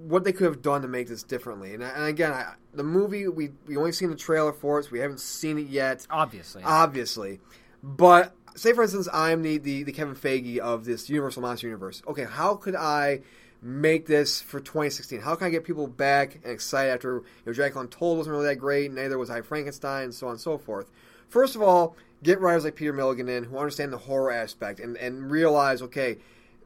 [0.07, 3.27] what they could have done to make this differently, and, and again, I, the movie
[3.27, 6.63] we we only seen the trailer for it, so we haven't seen it yet, Obviously,
[6.63, 7.39] obviously,
[7.83, 12.01] but say for instance, I'm the, the the Kevin Feige of this Universal Monster Universe.
[12.07, 13.21] Okay, how could I
[13.61, 15.19] make this for 2016?
[15.21, 18.47] How can I get people back and excited after you know Dracula Untold wasn't really
[18.47, 20.89] that great, neither was I Frankenstein, and so on and so forth.
[21.29, 24.97] First of all, get writers like Peter Milligan in who understand the horror aspect and,
[24.97, 26.17] and realize, okay,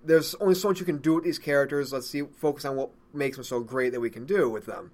[0.03, 1.93] there's only so much you can do with these characters.
[1.93, 4.91] Let's see, focus on what makes them so great that we can do with them.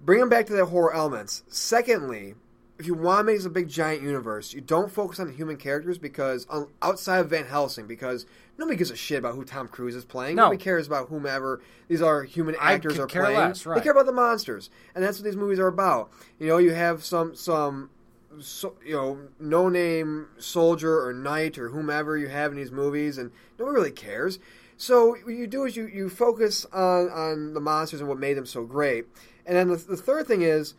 [0.00, 1.42] Bring them back to their horror elements.
[1.48, 2.34] Secondly,
[2.78, 5.32] if you want to make this a big giant universe, you don't focus on the
[5.32, 8.26] human characters because um, outside of Van Helsing, because
[8.58, 10.36] nobody gives a shit about who Tom Cruise is playing.
[10.36, 10.44] No.
[10.44, 13.36] Nobody cares about whomever these are human actors are playing.
[13.36, 13.76] less, right.
[13.76, 16.10] They care about the monsters, and that's what these movies are about.
[16.38, 17.90] You know, you have some some
[18.40, 23.18] so, you know, no name soldier or knight or whomever you have in these movies,
[23.18, 24.38] and no one really cares.
[24.76, 28.36] So what you do is you, you focus on, on the monsters and what made
[28.36, 29.06] them so great.
[29.46, 30.74] And then the, the third thing is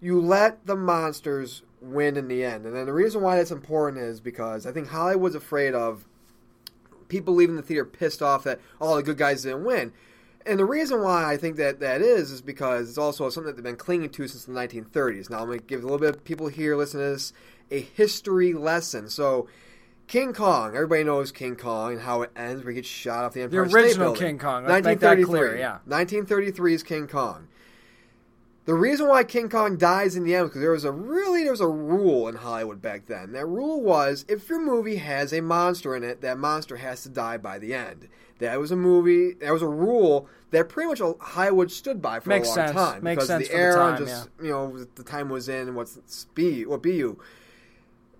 [0.00, 2.64] you let the monsters win in the end.
[2.66, 6.04] And then the reason why that's important is because I think Hollywood's afraid of
[7.08, 9.92] people leaving the theater pissed off that all the good guys didn't win.
[10.46, 13.56] And the reason why I think that that is is because it's also something that
[13.56, 15.30] they've been clinging to since the 1930s.
[15.30, 17.32] Now I'm going to give a little bit of people here listening to this
[17.70, 19.08] a history lesson.
[19.08, 19.48] So
[20.06, 23.32] King Kong, everybody knows King Kong and how it ends where he gets shot off
[23.32, 25.24] the Empire State original King Kong, let's make that 1933.
[25.24, 25.78] clear, yeah.
[25.86, 27.48] 1933 is King Kong.
[28.64, 31.50] The reason why King Kong dies in the end because there was a really there
[31.50, 33.32] was a rule in Hollywood back then.
[33.32, 37.08] That rule was if your movie has a monster in it, that monster has to
[37.08, 38.08] die by the end.
[38.42, 39.34] That was a movie.
[39.34, 42.72] That was a rule that pretty much Hollywood stood by for Makes a long sense.
[42.72, 45.48] time Makes because sense the the era, time, and just you know the time was
[45.48, 47.18] in and what's be what be you.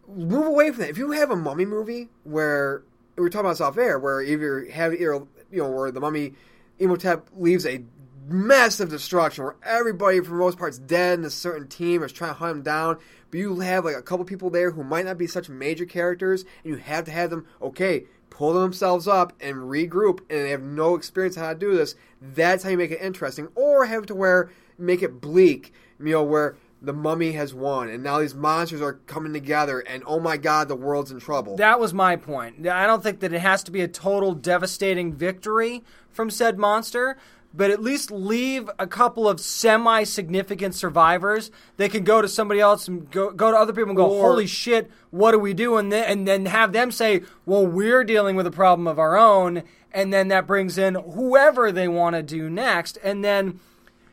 [0.09, 0.91] Move away from that.
[0.91, 2.83] If you have a mummy movie where
[3.17, 6.35] we were talking about off air, where either have you know where the mummy
[6.79, 7.85] Imhotep leaves a
[8.29, 12.13] massive destruction where everybody for the most part is dead and a certain team is
[12.13, 12.97] trying to hunt him down
[13.31, 16.45] but you have like a couple people there who might not be such major characters
[16.63, 20.62] and you have to have them okay pull themselves up and regroup and they have
[20.62, 24.14] no experience how to do this that's how you make it interesting or have to
[24.14, 28.81] where make it bleak you know where the mummy has won and now these monsters
[28.81, 32.66] are coming together and oh my god the world's in trouble That was my point.
[32.66, 37.18] I don't think that it has to be a total devastating victory from said monster,
[37.55, 41.51] but at least leave a couple of semi significant survivors.
[41.77, 44.31] They can go to somebody else and go, go to other people and go, Or-
[44.31, 45.77] holy shit, what do we do?
[45.77, 49.17] And then, and then have them say, well, we're dealing with a problem of our
[49.17, 49.62] own.
[49.93, 52.99] And then that brings in whoever they want to do next.
[53.03, 53.61] And then,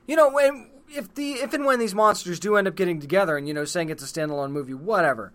[0.08, 3.38] you know, when, if the if and when these monsters do end up getting together
[3.38, 5.32] and you know saying it's a standalone movie, whatever.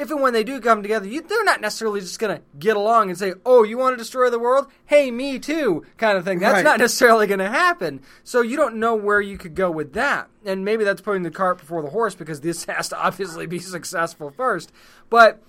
[0.00, 3.10] If and when they do come together, you, they're not necessarily just gonna get along
[3.10, 4.66] and say, "Oh, you want to destroy the world?
[4.86, 6.38] Hey, me too," kind of thing.
[6.38, 6.64] That's Right.
[6.64, 8.00] not necessarily gonna happen.
[8.24, 11.30] So you don't know where you could go with that, and maybe that's putting the
[11.30, 14.72] cart before the horse because this has to obviously be successful first.
[15.10, 15.42] But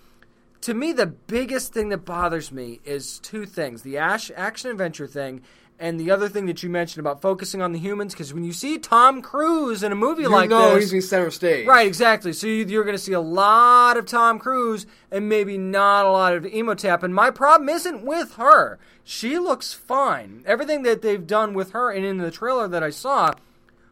[0.61, 5.07] to me, the biggest thing that bothers me is two things: the ash, action adventure
[5.07, 5.41] thing,
[5.81, 8.13] and the other thing that you mentioned about focusing on the humans.
[8.13, 11.01] Because when you see Tom Cruise in a movie you like know this, he's in
[11.01, 12.31] center stage right, exactly.
[12.31, 16.11] So you, you're going to see a lot of Tom Cruise and maybe not a
[16.11, 17.03] lot of Imhotep.
[17.03, 20.43] And my problem isn't with her; she looks fine.
[20.45, 23.33] Everything that they've done with her and in the trailer that I saw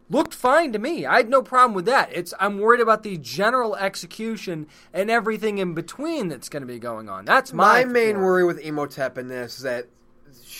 [0.09, 1.05] looked fine to me.
[1.05, 2.09] I had no problem with that.
[2.13, 6.79] It's I'm worried about the general execution and everything in between that's going to be
[6.79, 7.25] going on.
[7.25, 8.25] That's my, my main worry.
[8.25, 9.87] worry with Imhotep in this is that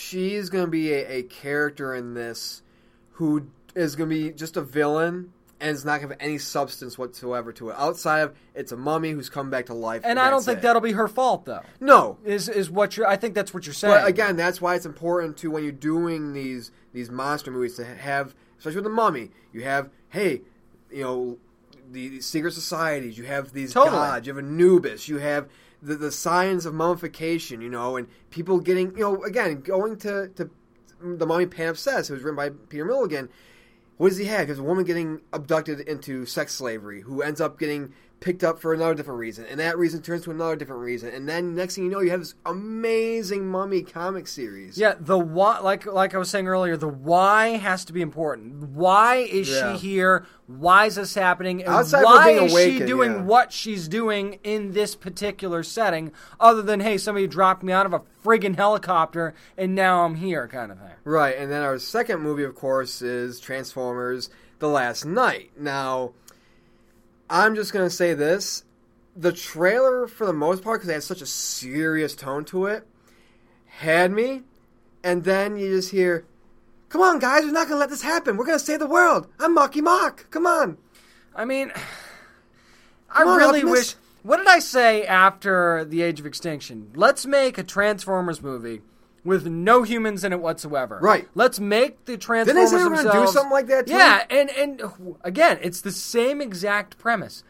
[0.09, 2.63] she's going to be a, a character in this
[3.13, 6.37] who is going to be just a villain and is not going to have any
[6.37, 7.75] substance whatsoever to it.
[7.77, 10.01] Outside of it's a mummy who's come back to life.
[10.05, 10.61] And I don't think it.
[10.61, 11.61] that'll be her fault though.
[11.79, 13.07] No, Is is what you're?
[13.07, 13.93] I think that's what you're saying.
[13.93, 17.85] but again, that's why it's important to when you're doing these these monster movies to
[17.85, 20.41] have, especially with the mummy, you have hey,
[20.91, 21.37] you know,
[21.91, 23.17] the, the secret societies.
[23.17, 23.97] You have these Totally.
[23.97, 24.27] gods.
[24.27, 25.07] You have Anubis.
[25.07, 25.49] You have
[25.81, 27.61] the the signs of mummification.
[27.61, 30.49] You know, and people getting you know again going to to
[31.01, 32.09] the mummy palimpsest.
[32.09, 33.29] It was written by Peter Milligan.
[33.97, 34.41] What does he have?
[34.41, 38.59] He has a woman getting abducted into sex slavery who ends up getting picked up
[38.59, 41.75] for another different reason, and that reason turns to another different reason, and then next
[41.75, 44.77] thing you know, you have this amazing mummy comic series.
[44.77, 48.69] Yeah, the why, like like I was saying earlier, the why has to be important.
[48.69, 49.75] Why is Yeah.
[49.75, 50.25] she here?
[50.47, 51.61] Why is this happening?
[51.63, 53.21] And Outside why is she doing yeah.
[53.21, 56.11] what she's doing in this particular setting?
[56.39, 60.47] Other than hey, somebody dropped me out of a friggin' helicopter and now I'm here,
[60.47, 60.87] kind of thing.
[61.03, 64.29] Right, and then our second movie, of course, is Transformers:
[64.59, 65.51] The Last Knight.
[65.57, 66.11] Now,
[67.29, 68.63] I'm just gonna say this:
[69.15, 72.87] the trailer, for the most part, because it has such a serious tone to it,
[73.65, 74.43] had me,
[75.03, 76.25] and then you just hear,
[76.89, 78.37] "Come on, guys, we're not gonna let this happen.
[78.37, 79.27] We're gonna save the world.
[79.39, 80.29] I'm Mocky Mock.
[80.31, 80.77] Come on."
[81.35, 81.71] I mean,
[83.09, 83.71] I on, really Optimus.
[83.71, 83.95] wish.
[84.23, 86.91] what did I say after the Age of Extinction?
[86.95, 88.81] Let's make a Transformers movie
[89.23, 90.99] with no humans in it whatsoever.
[91.01, 91.27] Right.
[91.35, 93.87] Let's make the Didn't Transformers they say they were going to do something like that?
[93.87, 93.93] Too?
[93.93, 94.81] Yeah, and and
[95.21, 97.43] again, it's the same exact premise.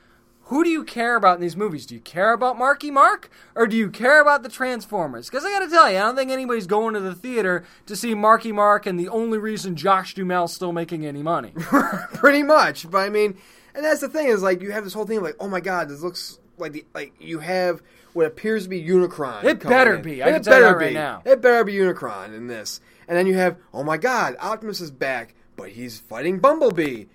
[0.50, 1.86] Who do you care about in these movies?
[1.86, 5.30] Do you care about Marky Mark or do you care about the Transformers?
[5.30, 7.96] Because I got to tell you, I don't think anybody's going to the theater to
[7.96, 11.54] see Marky Mark, and the only reason Josh Duhamel's still making any money.
[12.16, 12.90] pretty much.
[12.90, 13.38] But I mean,
[13.76, 15.60] and that's the thing is like you have this whole thing of like, oh my
[15.60, 19.44] god, this looks like the like you have what appears to be Unicron.
[19.44, 20.02] It better in.
[20.02, 20.22] be.
[20.24, 20.94] I it can tell you better that right be.
[20.96, 21.22] now.
[21.26, 22.82] It better be Unicron in this.
[23.08, 27.06] And then you have, oh my god, Optimus is back, but he's fighting Bumblebee.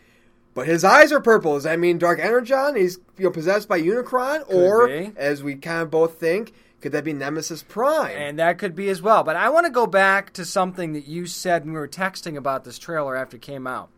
[0.54, 1.54] But his eyes are purple.
[1.54, 2.76] Does that mean Dark Energon?
[2.76, 5.12] He's you know possessed by Unicron, or be.
[5.16, 8.16] as we kind of both think, could that be Nemesis Prime?
[8.16, 9.24] And that could be as well.
[9.24, 12.36] But I want to go back to something that you said when we were texting
[12.36, 13.88] about this trailer after it came out.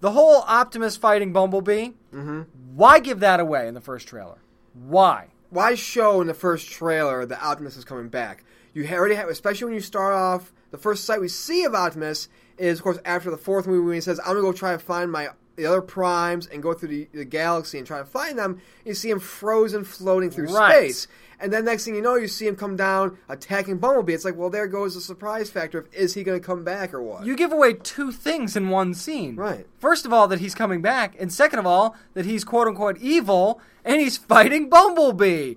[0.00, 2.42] The whole Optimus fighting Bumblebee, Mm-hmm.
[2.76, 4.38] why give that away in the first trailer?
[4.74, 5.28] Why?
[5.50, 8.44] Why show in the first trailer that Optimus is coming back?
[8.74, 10.52] You already have, especially when you start off.
[10.70, 13.94] The first sight we see of Optimus is, of course, after the fourth movie when
[13.94, 16.88] he says, "I'm gonna go try to find my the other primes and go through
[16.90, 20.92] the, the galaxy and try to find them." You see him frozen, floating through Right.
[20.92, 21.08] space,
[21.40, 24.14] and then next thing you know, you see him come down attacking Bumblebee.
[24.14, 27.02] It's like, well, there goes the surprise factor of is he gonna come back or
[27.02, 27.24] what?
[27.24, 29.36] You give away two things in one scene.
[29.36, 29.66] Right.
[29.78, 32.98] First of all, that he's coming back, and second of all, that he's quote unquote
[32.98, 35.54] evil and he's fighting Bumblebee.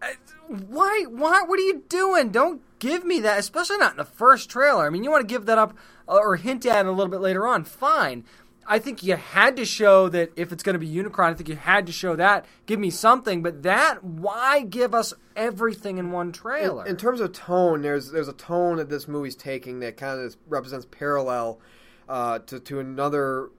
[0.00, 0.08] Uh,
[0.48, 1.04] Why?
[1.08, 1.42] Why?
[1.42, 2.30] What are you doing?
[2.30, 4.86] Don't give me that, especially not in the first trailer.
[4.86, 5.76] I mean, you want to give that up
[6.08, 7.64] uh, or hint at it a little bit later on.
[7.64, 8.24] Fine.
[8.66, 11.48] I think you had to show that if it's going to be Unicron, I think
[11.48, 12.46] you had to show that.
[12.66, 16.84] Give me something, but that why give us everything in one trailer?
[16.84, 20.20] In, in terms of tone, there's there's a tone that this movie's taking that kind
[20.20, 21.60] of represents parallel
[22.08, 23.50] uh, to to another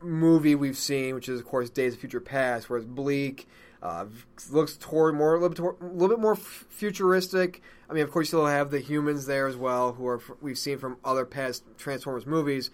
[0.00, 3.46] movie we've seen, which is of course Days of Future Past, where it's bleak,
[3.82, 4.06] uh,
[4.50, 7.62] looks toward more a little bit more f- futuristic.
[7.88, 10.58] I mean, of course, you still have the humans there as well, who are we've
[10.58, 12.70] seen from other past Transformers movies.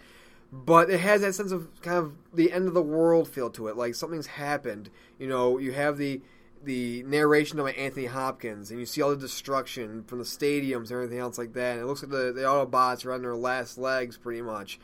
[0.52, 3.68] But it has that sense of kind of the end of the world feel to
[3.68, 4.90] it, like something's happened.
[5.18, 6.20] You know, you have the
[6.62, 10.92] the narration of Anthony Hopkins, and you see all the destruction from the stadiums and
[10.92, 11.72] everything else like that.
[11.72, 14.78] And it looks like the, the Autobots are on their last legs, pretty much.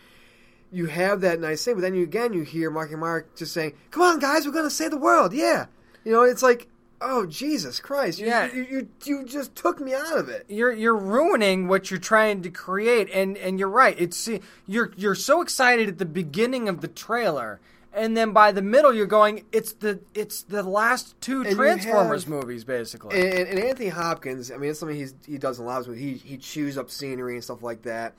[0.72, 3.74] You have that nice thing, but then you again you hear Marky Mark just saying,
[3.90, 5.66] "Come on, guys, we're gonna save the world!" Yeah,
[6.02, 6.68] you know, it's like,
[7.00, 8.52] oh Jesus Christ, you, Yeah.
[8.52, 10.44] you, you you just took me out of it.
[10.48, 14.28] you're you're ruining what you're trying to create and and you're right it's
[14.66, 17.60] you're you're so excited at the beginning of the trailer
[17.94, 22.24] and then by the middle you're going it's the it's the last two you transformers
[22.24, 25.64] have- movies basically And, and Anthony Hopkins, I mean, it's something he's, he does in
[25.64, 25.96] a lot of.
[25.96, 28.14] He he chews up scenery and stuff like that.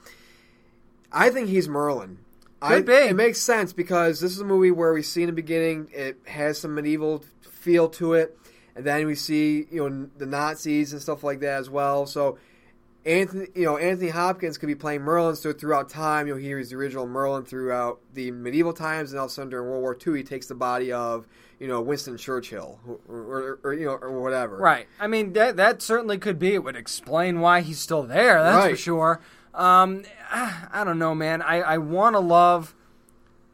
[1.12, 2.20] I think he's Merlin.
[2.62, 2.94] I, Could be.
[2.94, 6.18] It makes sense because this is a movie where we see in the beginning it
[6.28, 8.38] has some medieval feel to it,
[8.76, 12.06] and then we see you know the Nazis and stuff like that as well.
[12.06, 12.38] So
[13.06, 15.36] Anthony, you know Anthony Hopkins could be playing Merlin.
[15.36, 19.32] So throughout time, you'll hear the original Merlin throughout the medieval times, and all of
[19.32, 21.28] a sudden during World War II, he takes the body of
[21.60, 24.58] you know Winston Churchill or, or, or you know or whatever.
[24.58, 24.88] right.
[25.00, 26.54] I mean that that certainly could be.
[26.54, 29.22] It would explain why he's still there that's for sure.
[29.54, 31.42] Um i don't know man.
[31.42, 32.76] I i want to love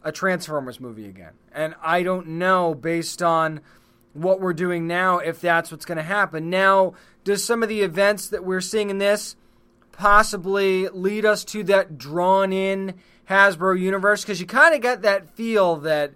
[0.04, 1.34] a transformers movie again.
[1.52, 3.62] And i don't know based on
[4.16, 6.94] what we're doing now if that's what's going to happen now
[7.26, 9.36] does some of the events that we're seeing in this
[9.92, 12.94] possibly lead us to that drawn in
[13.30, 16.14] Hasbro universe because you kind of get that feel that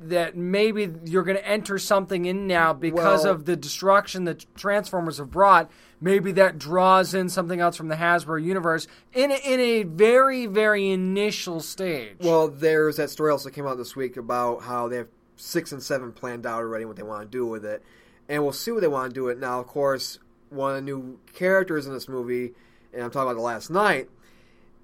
[0.00, 4.44] that maybe you're going to enter something in now because Well- of the destruction that
[4.54, 5.70] Transformers have brought.
[6.00, 10.46] Maybe that draws in something else from the Hasbro universe in a, in a very
[10.46, 12.16] very initial stage.
[12.20, 15.82] Well, there's that story also came out this week about how they have six and
[15.82, 17.82] seven planned out already what they want to do with it,
[18.28, 19.40] and we'll see what they want to do with it.
[19.40, 20.18] Now, of course,
[20.50, 22.52] one of the new characters in this movie,
[22.92, 24.08] and I'm talking about the Last Knight,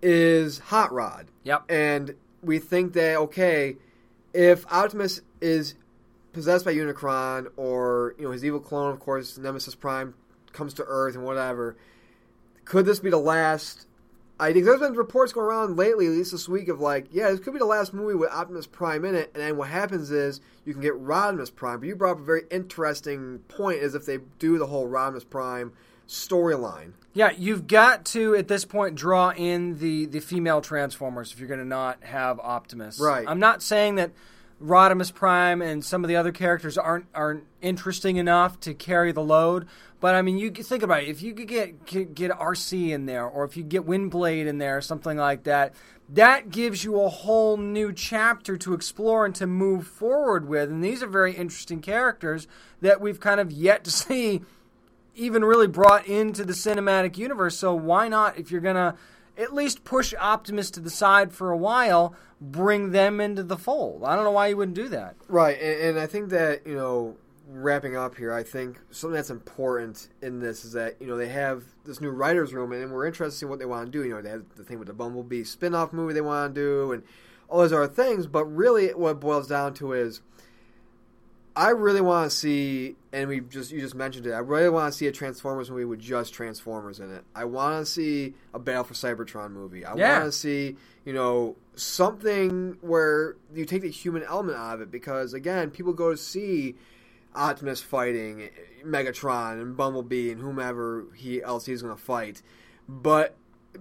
[0.02, 1.28] is Hot Rod.
[1.44, 1.64] Yep.
[1.68, 3.76] And we think that okay,
[4.32, 5.74] if Optimus is
[6.32, 10.14] possessed by Unicron, or you know his evil clone, of course, Nemesis Prime
[10.52, 11.76] comes to Earth and whatever,
[12.64, 13.86] could this be the last?
[14.40, 17.30] I think there's been reports going around lately, at least this week, of like, yeah,
[17.30, 19.30] this could be the last movie with Optimus Prime in it.
[19.34, 21.80] And then what happens is you can get Rodimus Prime.
[21.80, 25.28] But you brought up a very interesting point, is if they do the whole Rodimus
[25.28, 25.72] Prime
[26.08, 26.92] storyline.
[27.12, 31.48] Yeah, you've got to at this point draw in the the female Transformers if you're
[31.48, 32.98] going to not have Optimus.
[33.00, 33.26] Right.
[33.28, 34.12] I'm not saying that
[34.62, 39.22] Rodimus Prime and some of the other characters aren't aren't interesting enough to carry the
[39.22, 39.66] load.
[40.00, 41.08] But I mean, you think about it.
[41.08, 44.78] If you could get get, Arcee in there, or if you get Windblade in there,
[44.78, 45.74] or something like that,
[46.08, 50.70] that gives you a whole new chapter to explore and to move forward with.
[50.70, 52.48] And these are very interesting characters
[52.80, 54.40] that we've kind of yet to see
[55.14, 57.56] even really brought into the cinematic universe.
[57.56, 58.96] So why not, if you're gonna
[59.36, 64.02] at least push Optimus to the side for a while, bring them into the fold?
[64.04, 65.16] I don't know why you wouldn't do that.
[65.28, 67.16] Right, and, and I think that you know,
[67.52, 71.28] wrapping up here, I think something that's important in this is that you know they
[71.28, 74.04] have this new writers' room, and we're interested in what they want to do.
[74.04, 76.92] You know, they have the thing with the Bumblebee spin-off movie they want to do,
[76.92, 77.02] and
[77.48, 78.26] all those other things.
[78.26, 80.20] But really, what it boils down to is
[81.56, 84.32] I really want to see, and we just you just mentioned it.
[84.32, 87.24] I really want to see a Transformers movie with just Transformers in it.
[87.34, 89.84] I want to see a Battle for Cybertron movie.
[89.84, 90.20] I Yeah.
[90.20, 94.90] want to see, you know, something where you take the human element out of it
[94.90, 96.76] because again, people go to see
[97.34, 98.50] Optimus fighting
[98.84, 102.42] Megatron and Bumblebee and whomever he else he's going to fight,
[102.88, 103.36] but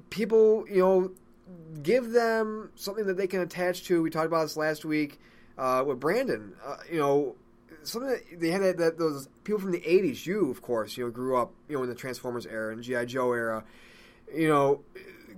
[0.09, 1.11] people, you know,
[1.81, 4.01] give them something that they can attach to.
[4.01, 5.19] We talked about this last week
[5.57, 6.53] uh, with Brandon.
[6.65, 7.35] Uh, you know,
[7.83, 10.25] something that they had that, that those people from the '80s.
[10.25, 13.05] You, of course, you know, grew up, you know, in the Transformers era and GI
[13.05, 13.63] Joe era.
[14.33, 14.81] You know,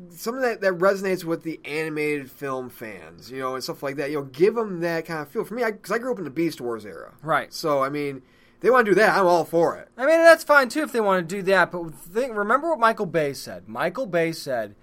[0.09, 3.31] something that, that resonates with the animated film fans.
[3.31, 4.09] You know, and stuff like that.
[4.09, 5.43] You know, give them that kind of feel.
[5.43, 7.13] For me, because I, grew up in the Beast Wars era.
[7.21, 7.53] Right.
[7.53, 8.21] So I mean,
[8.61, 9.17] they want to do that.
[9.17, 9.89] I'm all for it.
[9.97, 11.71] I mean, that's fine too if they want to do that.
[11.71, 13.67] But think, remember what Michael Bay said.
[13.67, 14.75] Michael Bay said,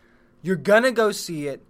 [0.43, 1.63] "You're gonna go see it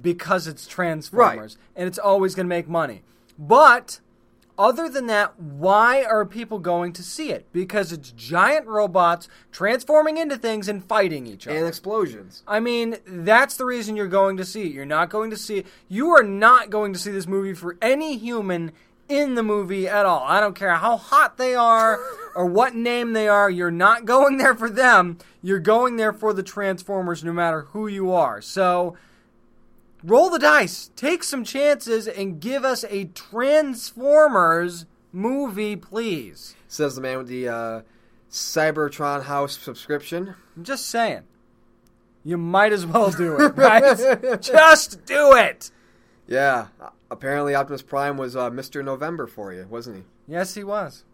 [0.00, 3.02] because it's Transformers, and it's always gonna make money."
[3.38, 4.00] But
[4.62, 7.52] other than that, why are people going to see it?
[7.52, 11.58] Because it's giant robots transforming into things and fighting each other.
[11.58, 12.44] And explosions.
[12.46, 14.72] I mean, that's the reason you're going to see it.
[14.72, 15.66] You're not going to see it.
[15.88, 18.70] You are not going to see this movie for any human
[19.08, 20.22] in the movie at all.
[20.24, 21.98] I don't care how hot they are
[22.36, 23.50] or what name they are.
[23.50, 25.18] You're not going there for them.
[25.42, 28.40] You're going there for the Transformers no matter who you are.
[28.40, 28.96] So
[30.04, 36.54] roll the dice, take some chances, and give us a Transformers movie, please.
[36.68, 37.80] Says the man with the uh,
[38.30, 40.34] Cybertron House subscription.
[40.56, 41.22] I'm just saying.
[42.24, 44.40] You might as well do it, right?
[44.40, 45.70] just do it.
[46.26, 46.68] Yeah,
[47.10, 48.84] apparently Optimus Prime was uh, Mr.
[48.84, 50.02] November for you, wasn't he?
[50.28, 51.04] Yes, he was.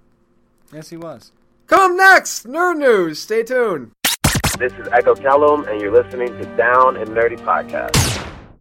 [0.73, 1.33] Yes, he was.
[1.67, 3.21] Come next, Nerd News.
[3.21, 3.93] Stay tuned.
[4.59, 8.18] This is Echo Callum, and you're listening to Down and Nerdy Podcast.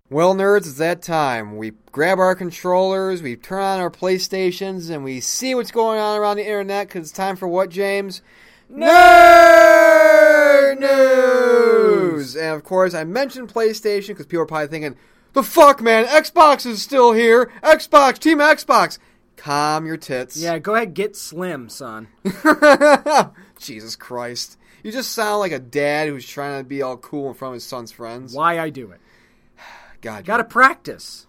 [0.10, 1.58] Well, nerds, it's that time.
[1.58, 6.18] We grab our controllers, we turn on our PlayStations, and we see what's going on
[6.18, 8.22] around the internet because it's time for what, James?
[8.72, 12.38] Nerd News!
[12.38, 14.96] And of course, I mentioned PlayStation because people are probably thinking,
[15.34, 17.52] the fuck, man, Xbox is still here!
[17.62, 19.00] Xbox, Team Xbox!
[19.36, 20.38] Calm your tits.
[20.38, 22.08] Yeah, go ahead, get slim, son.
[23.60, 24.58] Jesus Christ.
[24.84, 27.56] You just sound like a dad who's trying to be all cool in front of
[27.56, 28.34] his son's friends.
[28.34, 29.02] Why I do it?
[30.02, 31.28] God, Got to practice.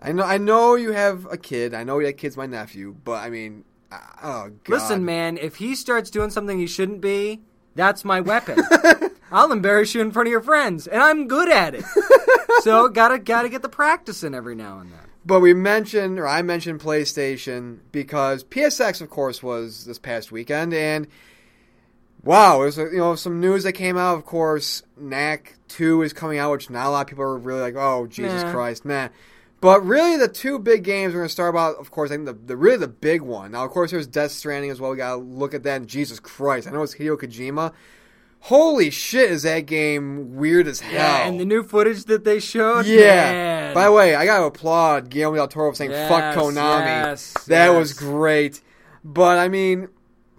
[0.00, 0.24] I know.
[0.24, 1.74] I know you have a kid.
[1.74, 2.94] I know that kid's my nephew.
[3.04, 4.68] But I mean, uh, oh God.
[4.68, 7.40] Listen, man, if he starts doing something he shouldn't be,
[7.74, 8.58] that's my weapon.
[9.32, 11.84] I'll embarrass you in front of your friends, and I'm good at it.
[12.62, 15.00] so gotta gotta get the practice in every now and then.
[15.24, 20.72] But we mentioned, or I mentioned PlayStation because PSX, of course, was this past weekend,
[20.72, 21.08] and
[22.26, 24.16] wow, there's uh, you know some news that came out.
[24.16, 27.60] Of course, Knack Two is coming out, which not a lot of people are really
[27.60, 28.52] like, oh Jesus Nah.
[28.52, 29.10] Christ, man.
[29.60, 32.26] But really, the two big games we're going to start about, of course, I think
[32.26, 33.52] the, the really the big one.
[33.52, 34.90] Now, of course, there's Death Stranding as well.
[34.90, 35.76] We got to look at that.
[35.76, 37.72] And Jesus Christ, I know it's Hideo Kojima.
[38.40, 40.92] Holy shit, is that game weird as hell?
[40.92, 42.84] Yeah, and the new footage that they showed.
[42.86, 43.32] Yeah.
[43.32, 43.74] man.
[43.74, 47.32] By the way, I gotta applaud Guillermo del Toro for saying Yes, "fuck Konami." yes,
[47.46, 47.76] that yes.
[47.76, 48.60] was great.
[49.02, 49.88] But I mean,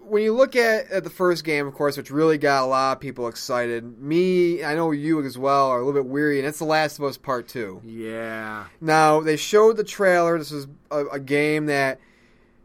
[0.10, 2.98] when you look at, at the first game, of course, which really got a lot
[2.98, 4.00] of people excited.
[4.00, 6.98] Me, I know you as well, are a little bit weary, and it's The Last
[7.00, 7.82] of Us Part Two.
[7.86, 10.38] yeah, Now they showed the trailer.
[10.38, 12.00] This is a, a game that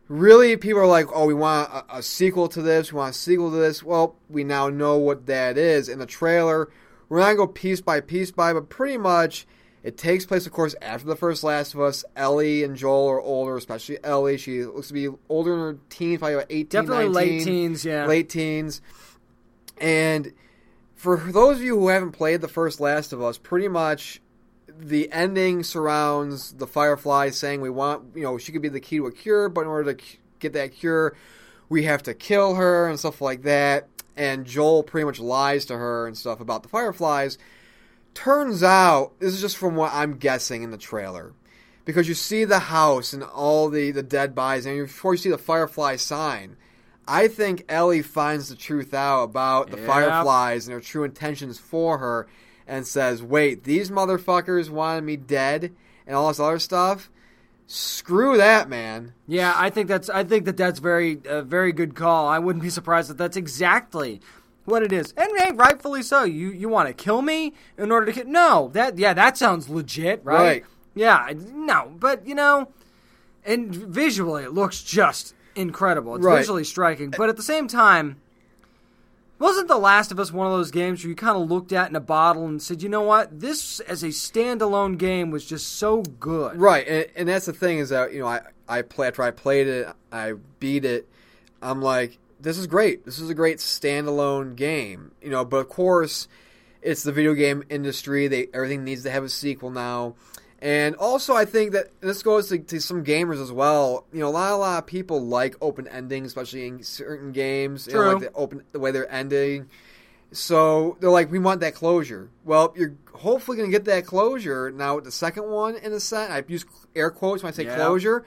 [0.09, 2.93] really people are like, "Oh, we want a, a sequel to this.
[2.93, 6.07] We want a sequel to this." Well, we now know what that is in the
[6.07, 6.71] trailer.
[7.09, 9.47] We're not gonna go piece by piece by, but pretty much
[9.83, 12.05] it takes place, of course, after the first Last of Us.
[12.15, 14.39] Ellie and Joel are older, especially Ellie.
[14.39, 17.85] She looks to be older in her teens, probably about 18, definitely 19 late teens.
[17.85, 18.81] Yeah, late teens.
[19.81, 20.33] And
[20.95, 24.21] for those of you who haven't played the first Last of Us, pretty much
[24.69, 28.99] the ending surrounds the Firefly saying we want, you know, she could be the key
[28.99, 30.05] to a cure, but in order to
[30.39, 31.17] get that cure,
[31.69, 33.89] we have to kill her and stuff like that.
[34.17, 37.39] And Joel pretty much lies to her and stuff about the Fireflies.
[38.15, 41.33] Turns out, this is just from what I'm guessing in the trailer.
[41.85, 45.31] because you see the house and all the the dead bodies, and before you see
[45.31, 46.57] the Firefly sign.
[47.09, 49.87] I think Ellie finds the truth out about the Yep.
[49.87, 52.29] Fireflies and their true intentions for her,
[52.69, 55.73] and says, "Wait, these motherfuckers wanted me dead
[56.07, 57.11] and all this other stuff.
[57.67, 60.09] Screw that, man." Yeah, I think that's.
[60.09, 62.29] I think that that's very, a very good call.
[62.29, 64.21] I wouldn't be surprised if that's exactly
[64.65, 66.25] what it is, and hey, rightfully so.
[66.25, 68.27] You you want to kill me in order to kill?
[68.27, 70.39] No, that yeah, that sounds legit, right?
[70.39, 70.65] Right.
[70.95, 72.69] Yeah, no, but you know,
[73.45, 76.17] and visually it looks just incredible.
[76.17, 76.39] It's Right.
[76.39, 78.17] visually striking, but at the same time.
[79.39, 81.91] Wasn't The Last of Us one of those games where you kind of looked at
[81.91, 85.67] in a bottle and said, you know what, this as a standalone game was just
[85.79, 86.61] so good?
[86.61, 89.33] Right, and, and that's the thing is that you know I I play after I
[89.33, 91.09] played it, I beat it.
[91.61, 93.05] I'm like, this is great.
[93.05, 95.45] This is a great standalone game, you know.
[95.45, 96.29] But of course,
[96.83, 98.29] it's the video game industry.
[98.29, 100.15] They everything needs to have a sequel now,
[100.61, 104.07] and also I think that this goes to, to some gamers as well.
[104.13, 107.87] You know, a lot a lot of people like open endings, especially in certain games.
[107.87, 108.13] You know, True.
[108.13, 109.69] like the open the way they're ending.
[110.35, 112.31] So they're like, we want that closure.
[112.45, 116.01] Well, you're hopefully going to get that closure now with the second one in a
[116.01, 116.31] set.
[116.31, 116.65] I use
[116.97, 117.77] air quotes when I say Yeah.
[117.77, 118.25] closure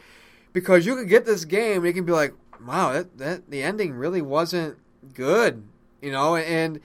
[0.54, 2.34] because you could get this game and you can be like,
[2.66, 4.78] wow, that, that the ending really wasn't
[5.14, 5.64] good,
[6.02, 6.36] you know.
[6.36, 6.80] And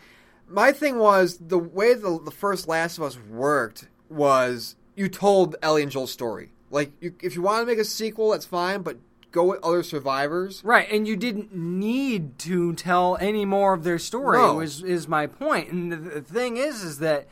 [0.48, 5.56] my thing was the way the, the first Last of Us worked was you told
[5.62, 6.50] Ellie and Joel's story.
[6.70, 8.98] Like, you, if you want to make a sequel, that's fine, but
[9.32, 10.62] go with other survivors.
[10.64, 14.38] Right, and you didn't need to tell any more of their story.
[14.38, 14.54] No.
[14.54, 15.70] Was is my point.
[15.70, 17.26] And the, the thing is, is that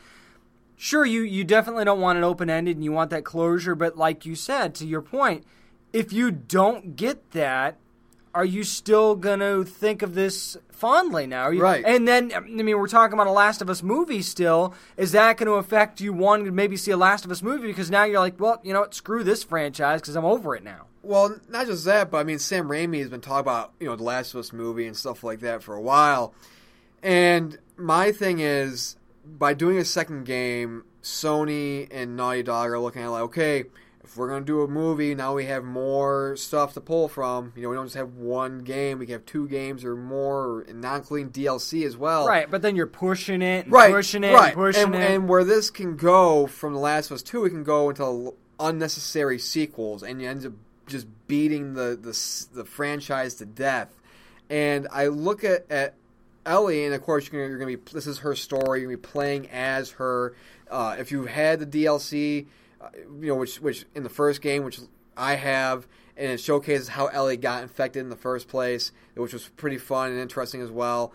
[0.77, 3.75] sure you you definitely don't want it open ended and you want that closure.
[3.75, 5.45] But like you said, to your point,
[5.93, 7.77] if you don't get that,
[8.35, 11.43] are you still gonna think of this fondly now?
[11.45, 11.85] Are you- Right.
[11.87, 14.74] And then I mean, we're talking about a Last of Us movie still.
[14.97, 17.66] Is that going to affect you wanting to maybe see a Last of Us movie
[17.66, 20.62] because now you're like, well, you know what, screw this franchise because I'm over it
[20.62, 20.87] now.
[21.03, 23.97] Well, not just that, but I mean, Sam Raimi has been talking about you know
[23.97, 26.35] the Last of Us movie and stuff like that for a while.
[27.03, 33.03] And my thing is, by doing a second game, Sony and Naughty Dog are looking
[33.03, 33.64] at like, okay,
[34.09, 37.53] if we're gonna do a movie, now we have more stuff to pull from.
[37.55, 40.63] You know, we don't just have one game; we can have two games or more,
[40.63, 42.27] and not including DLC as well.
[42.27, 44.47] Right, but then you're pushing it, and right, pushing it, right.
[44.47, 45.11] and pushing and, it.
[45.11, 48.35] and where this can go from The Last of Us Two, it can go into
[48.59, 50.55] unnecessary sequels, and you end up
[50.87, 53.95] just beating the the the franchise to death.
[54.49, 55.95] And I look at at
[56.47, 58.81] Ellie, and of course you're gonna, you're gonna be this is her story.
[58.81, 60.35] You're gonna be playing as her.
[60.71, 62.47] Uh, if you had the DLC,
[63.20, 64.81] you know which which in the first game, which
[65.16, 69.49] I have, and it showcases how Ellie got infected in the first place, which was
[69.57, 71.12] pretty fun and interesting as well.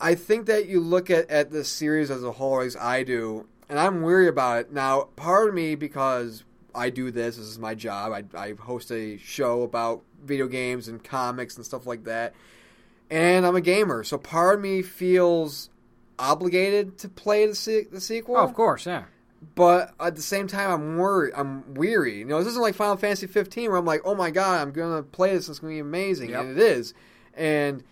[0.00, 3.46] I think that you look at, at this series as a whole, as I do,
[3.68, 4.72] and I'm weary about it.
[4.72, 6.42] Now, part of me, because
[6.74, 10.88] I do this, this is my job, I, I host a show about video games
[10.88, 12.34] and comics and stuff like that,
[13.10, 15.70] and I'm a gamer, so part of me feels
[16.18, 19.04] obligated to play the, se- the sequel oh, of course, yeah.
[19.54, 21.32] But at the same time, I'm worried.
[21.36, 22.18] I'm weary.
[22.18, 24.72] You know, this isn't like Final Fantasy 15 where I'm like, oh my god, I'm
[24.72, 25.48] gonna play this.
[25.48, 26.40] It's gonna be amazing, Yep.
[26.40, 26.94] and it is.
[27.34, 27.82] And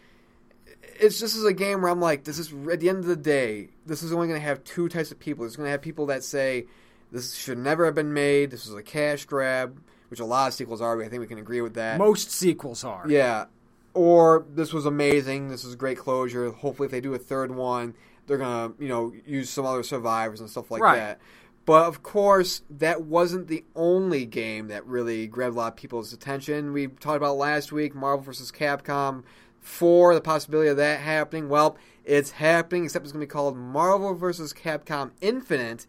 [1.01, 3.17] it's just as a game where I'm like, this is at the end of the
[3.17, 5.45] day, this is only gonna have two types of people.
[5.45, 6.67] It's gonna have people that say
[7.11, 8.51] this should never have been made.
[8.51, 11.03] This was a cash grab, which a lot of sequels are.
[11.03, 11.99] I think we can agree with that.
[11.99, 13.07] Most sequels are.
[13.09, 13.47] Yeah.
[13.95, 15.49] Or this was amazing.
[15.49, 16.51] This is great closure.
[16.51, 17.95] Hopefully, if they do a third one,
[18.27, 20.97] they're gonna you know use some other survivors and stuff like Right.
[20.97, 21.21] that.
[21.67, 26.13] But of course, that wasn't the only game that really grabbed a lot of people's
[26.13, 26.73] attention.
[26.73, 28.51] We talked about last week Marvel vs.
[28.51, 29.23] Capcom
[29.61, 31.49] 4, the possibility of that happening.
[31.49, 34.53] Well, it's happening, except it's going to be called Marvel vs.
[34.53, 35.87] Capcom Infinite.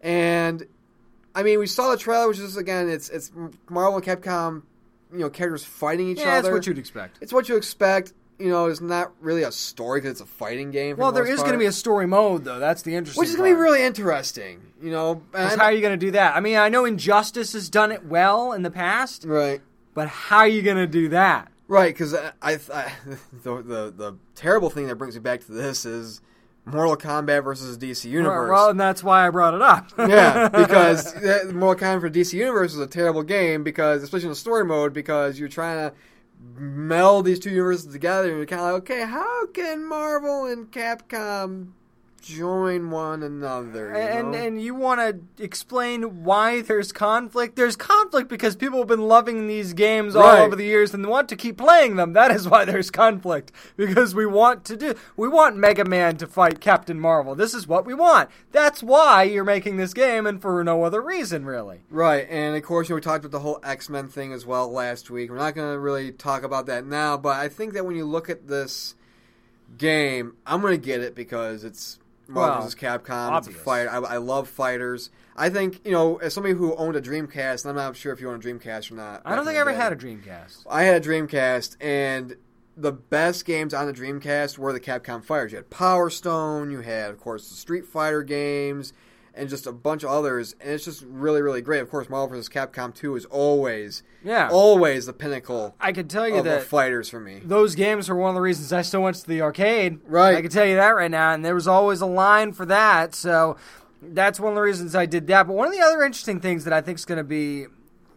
[0.00, 0.66] And
[1.34, 3.32] I mean, we saw the trailer, which is again, it's it's
[3.68, 4.62] Marvel and Capcom,
[5.12, 6.42] you know, characters fighting each Yeah, other.
[6.42, 7.18] that's what you'd expect.
[7.20, 8.12] It's what you expect.
[8.38, 10.94] You know, it's not really a story because it's a fighting game.
[10.94, 12.60] For Well, the there is going to be a story mode, though.
[12.60, 13.20] That's the interesting.
[13.20, 14.60] which is going to be really interesting.
[14.80, 16.36] You know, and how are you going to do that?
[16.36, 19.60] I mean, I know Injustice has done it well in the past, right,
[19.94, 21.50] but how are you going to do that?
[21.66, 21.92] right.
[21.92, 22.92] Because I, I, I
[23.42, 26.20] the, the the terrible thing that brings me back to this is
[26.72, 28.50] Mortal Kombat versus DC Universe.
[28.50, 29.90] Well, and that's why I brought it up.
[29.98, 31.14] yeah, because
[31.52, 34.92] Mortal Kombat for DC Universe is a terrible game because, especially in the story mode,
[34.92, 35.96] because you're trying to
[36.60, 40.70] meld these two universes together, and you're kind of like, okay, how can Marvel and
[40.70, 41.72] Capcom
[42.20, 43.92] join one another.
[43.92, 44.38] and know?
[44.38, 49.46] and you want to explain why there's conflict there's conflict because people have been loving
[49.46, 52.64] these games all over the years and want to keep playing them that is why
[52.64, 57.34] there's conflict because we want to do we want mega man to fight captain marvel
[57.34, 61.00] this is what we want that's why you're making this game and for no other
[61.00, 64.08] reason really Right, and of course, you know, we talked about the whole X Men
[64.08, 65.30] thing as well last week.
[65.30, 68.04] We're not going to really talk about that now, but I think that when you
[68.04, 68.94] look at this
[69.76, 71.98] game, I'm going to get it because it's
[72.28, 72.74] Marvel Well, vs.
[72.74, 73.10] Capcom.
[73.30, 73.54] obvious.
[73.56, 73.86] It's a fight.
[73.86, 75.10] I, I love fighters.
[75.36, 78.20] I think you know, as somebody who owned a Dreamcast, and I'm not sure if
[78.20, 79.22] you own a Dreamcast or not.
[79.24, 82.36] i don't think i ever had a dreamcast I had a Dreamcast, and
[82.76, 85.52] the best games on the Dreamcast were the Capcom fighters.
[85.52, 88.92] You had Power Stone, you had, of course, the Street Fighter games,
[89.38, 90.54] and just a bunch of others.
[90.60, 91.80] And it's just really, really great.
[91.80, 92.48] Of course, Marvel vs.
[92.48, 97.08] Capcom 2 is always, yeah always the pinnacle i can tell you of, that fighters
[97.08, 97.40] for me.
[97.44, 100.00] those games are one of the reasons I still went to the arcade.
[100.04, 100.36] Right.
[100.36, 101.32] I can tell you that right now.
[101.32, 103.14] And there was always a line for that.
[103.14, 103.56] So
[104.02, 105.46] that's one of the reasons I did that.
[105.46, 107.66] But one of the other interesting things that I think is going to be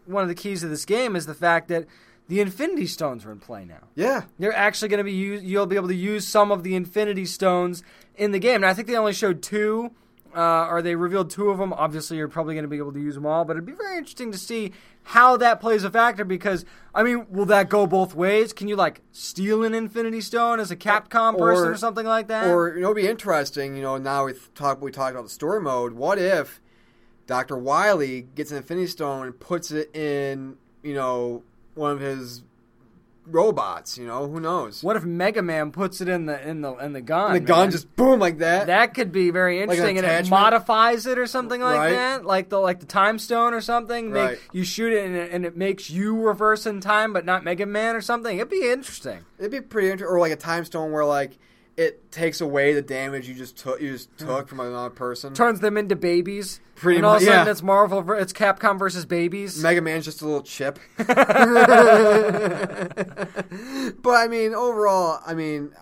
[0.06, 1.86] one of the keys of this game is the fact that
[2.28, 3.88] the Infinity Stones are in play now.
[3.94, 4.22] Yeah.
[4.38, 5.44] They're actually going to be used.
[5.44, 7.82] You'll be able to use some of the Infinity Stones
[8.16, 8.56] in the game.
[8.56, 9.92] And I think they only showed two,
[10.34, 11.72] uh, or they revealed two of them.
[11.72, 13.44] Obviously, you're probably going to be able to use them all.
[13.44, 14.72] But it'd be very interesting to see
[15.04, 16.24] how that plays a factor.
[16.24, 16.64] Because
[16.94, 18.52] I mean, will that go both ways?
[18.52, 22.48] Can you like steal an Infinity Stone as a Capcom person or, something like that?
[22.48, 25.30] Or, you know, it'd be interesting, you know, now we talk, we talked about the
[25.30, 25.92] story mode.
[25.92, 26.60] What if
[27.26, 27.56] Dr.
[27.56, 31.42] Wily gets an Infinity Stone and puts it in, you know,
[31.74, 32.42] one of his
[33.26, 34.28] robots, you know?
[34.28, 34.82] Who knows?
[34.82, 37.32] what if Mega Man puts it in the in the in the gun?
[37.32, 37.70] the gun man?
[37.70, 38.66] just boom like that.
[38.66, 41.92] That could be very an interesting, and it modifies it or something like Right.
[41.92, 44.12] that, like the like the time stone or something.
[44.12, 47.44] Make- you shoot it and, it and it makes you reverse in time, but not
[47.44, 48.36] Mega Man or something.
[48.36, 49.20] It'd be interesting.
[49.38, 51.38] It'd be pretty interesting, or like a time stone where like
[51.76, 54.26] it takes away the damage you just took you just hmm.
[54.26, 55.34] took from another person.
[55.34, 56.60] Turns them into babies.
[56.74, 57.50] Pretty and all of a sudden yeah.
[57.50, 59.62] it's Marvel, it's Capcom versus babies.
[59.62, 60.78] Mega Man's just a little chip.
[60.96, 61.08] but
[64.06, 65.72] I mean, overall, I mean,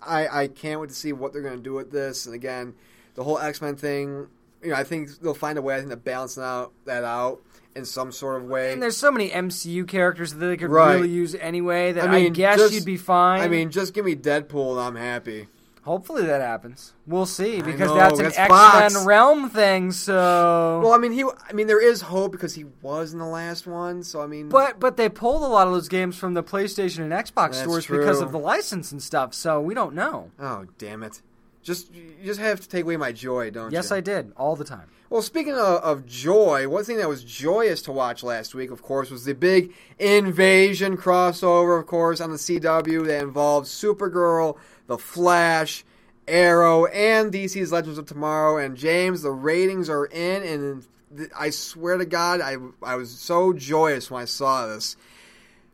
[0.00, 2.26] I I can't wait to see what they're going to do with this.
[2.26, 2.74] And again,
[3.14, 4.28] the whole X Men thing.
[4.62, 5.74] You know, I think they'll find a way.
[5.74, 7.42] I think to balance that out, that out
[7.74, 8.72] in some sort of way.
[8.72, 10.94] and there's so many MCU characters that they could Right.
[10.94, 13.40] really use anyway that I I, mean, guess just- you'd be fine.
[13.40, 15.48] I mean, just give me Deadpool and I'm happy.
[15.82, 16.92] hopefully that happens.
[17.06, 18.94] We'll see because know, that's an X Fox.
[18.94, 19.90] Men Realm thing.
[19.90, 21.24] So, Well, I mean, he.
[21.24, 24.02] I mean, there is hope because he was in the last one.
[24.04, 27.00] So I mean, but but they pulled a lot of those games from the PlayStation
[27.00, 29.34] and Xbox stores because of the license and stuff.
[29.34, 30.30] So we don't know.
[30.38, 31.20] oh damn it!
[31.62, 33.76] Just you just have to take away my joy, don't Yes, you?
[33.88, 34.88] Yes, I did all the time.
[35.12, 38.80] Well, speaking of, of joy, one thing that was joyous to watch last week, of
[38.80, 44.56] course, was the big Invasion crossover, of course, on the CW that involved Supergirl,
[44.86, 45.84] The Flash,
[46.26, 48.56] Arrow, and DC's Legends of Tomorrow.
[48.56, 53.52] And James, the ratings are in, and I swear to God, I, I was so
[53.52, 54.96] joyous when I saw this.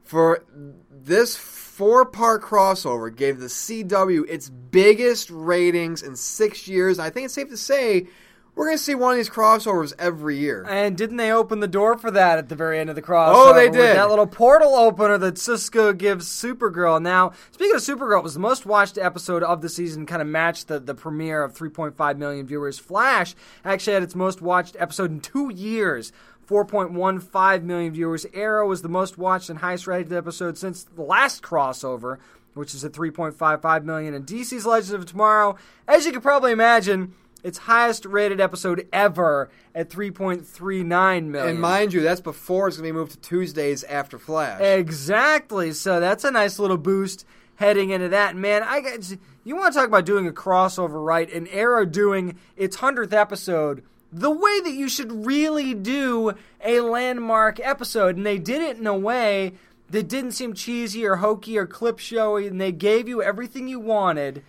[0.02, 0.42] For
[0.90, 6.98] this four part crossover gave the CW its biggest ratings in six years.
[6.98, 8.08] I think it's safe to say
[8.58, 10.66] we're going to see one of these crossovers every year.
[10.68, 13.32] And didn't they open the door for that at the very end of the crossover?
[13.36, 13.96] Oh, they did.
[13.96, 17.00] That little portal opener that Cisco gives Supergirl.
[17.00, 20.26] Now, speaking of Supergirl, it was the most watched episode of the season, kind of
[20.26, 22.80] matched the, the premiere of 3.5 million viewers.
[22.80, 26.10] Flash actually had its most watched episode in two years.
[26.48, 28.26] 4.15 million viewers.
[28.34, 32.18] Arrow was the most watched and highest rated episode since the last crossover,
[32.54, 34.14] which is at 3.55 million.
[34.14, 35.56] And DC's Legends of Tomorrow,
[35.86, 41.50] as you can probably imagine, its highest rated episode ever at 3.39 million.
[41.50, 44.60] And mind you, that's before it's going to be moved to Tuesdays after Flash.
[44.60, 45.72] Exactly.
[45.72, 47.24] So that's a nice little boost
[47.56, 48.36] heading into that.
[48.36, 51.32] Man, I got you want to talk about doing a crossover, right?
[51.32, 53.82] And Arrow doing its 100th episode
[54.12, 56.32] the way that you should really do
[56.64, 58.16] a landmark episode.
[58.16, 59.52] And they did it in a way
[59.90, 63.80] that didn't seem cheesy or hokey or clip showy, and they gave you everything you
[63.80, 64.42] wanted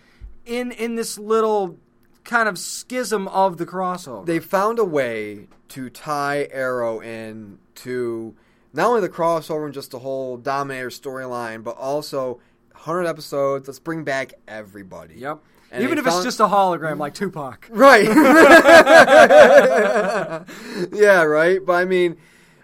[0.44, 1.78] in in this little
[2.24, 4.26] kind of schism of the crossover.
[4.26, 8.34] they found a way to tie Arrow in to
[8.72, 12.40] not only the crossover and just the whole Dominator storyline, but also
[12.72, 13.68] 100 episodes.
[13.68, 15.14] Let's bring back everybody.
[15.16, 15.40] Yep.
[15.72, 17.68] And Even if it's just a hologram like Tupac.
[17.70, 18.04] Right.
[20.92, 21.64] yeah, right.
[21.64, 22.16] But I mean,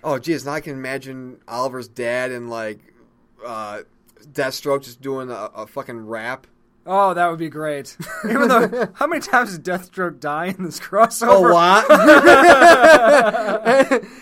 [0.02, 2.80] oh, geez, now I can imagine Oliver's dad and like
[3.44, 3.82] uh,
[4.32, 6.48] Deathstroke just doing a, a fucking rap.
[6.89, 7.97] Oh, that would be great.
[8.24, 11.51] Even though, how many times did Deathstroke die in this crossover?
[11.51, 11.84] A lot.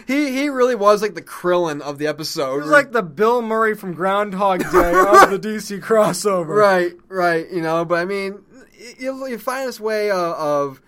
[0.07, 2.57] he he really was like the Krillin of the episode.
[2.59, 6.49] It was like the Bill Murray from Groundhog Day of the DC crossover.
[6.57, 7.47] right, right.
[7.51, 8.39] You know, but I mean,
[8.99, 10.81] you, you find this way of, of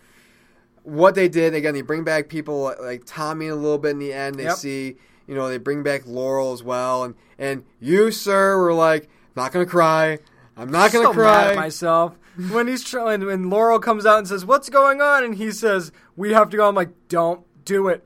[0.83, 1.55] what they did.
[1.55, 4.37] Again, they bring back people like Tommy a little bit in the end.
[4.37, 4.57] They Yep.
[4.57, 4.97] see,
[5.27, 9.53] you know, they bring back Laurel as well, and and you, sir, were like, not
[9.53, 10.19] gonna cry.
[10.57, 11.25] I'm not gonna so cry.
[11.25, 12.19] mad at myself
[12.51, 13.25] when he's trying.
[13.25, 16.57] When Laurel comes out and says, "What's going on?" and he says, "We have to
[16.57, 18.05] go." I'm like, "Don't do it,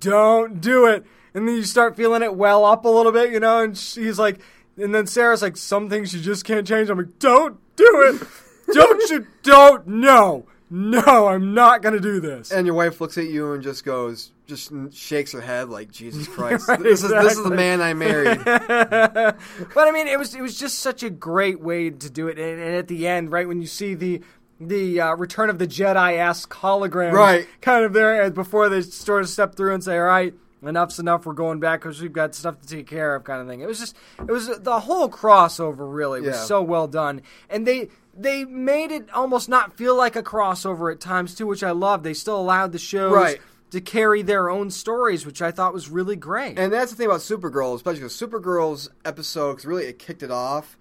[0.00, 1.04] don't do it."
[1.34, 3.60] And then you start feeling it well up a little bit, you know.
[3.60, 4.40] And she's like,
[4.76, 8.26] and then Sarah's like, "Some things you just can't change." I'm like, "Don't do it,
[8.74, 9.26] don't you?
[9.42, 13.62] Don't no, no, I'm not gonna do this." and your wife looks at you and
[13.62, 17.50] just goes, just shakes her head like, Jesus Christ, Right, this is this is the
[17.50, 18.42] man I married.
[18.44, 22.38] but I mean, it was it was just such a great way to do it.
[22.38, 24.20] And, and at the end, right when you see the
[24.60, 27.46] the uh, Return of the Jedi esque hologram, Right.
[27.60, 30.98] kind of there and before they sort of step through and say, "All right, enough's
[30.98, 31.26] enough.
[31.26, 33.60] We're going back because we've got stuff to take care of," kind of thing.
[33.60, 36.42] It was just it was the whole crossover really was Yeah.
[36.44, 37.88] so well done, and they.
[38.20, 42.02] They made it almost not feel like a crossover at times too, which I love.
[42.02, 43.40] They still allowed the shows Right.
[43.70, 46.58] to carry their own stories, which I thought was really great.
[46.58, 50.30] And that's the thing about Supergirl, especially because Supergirl's episode, because really it kicked it
[50.32, 50.76] off.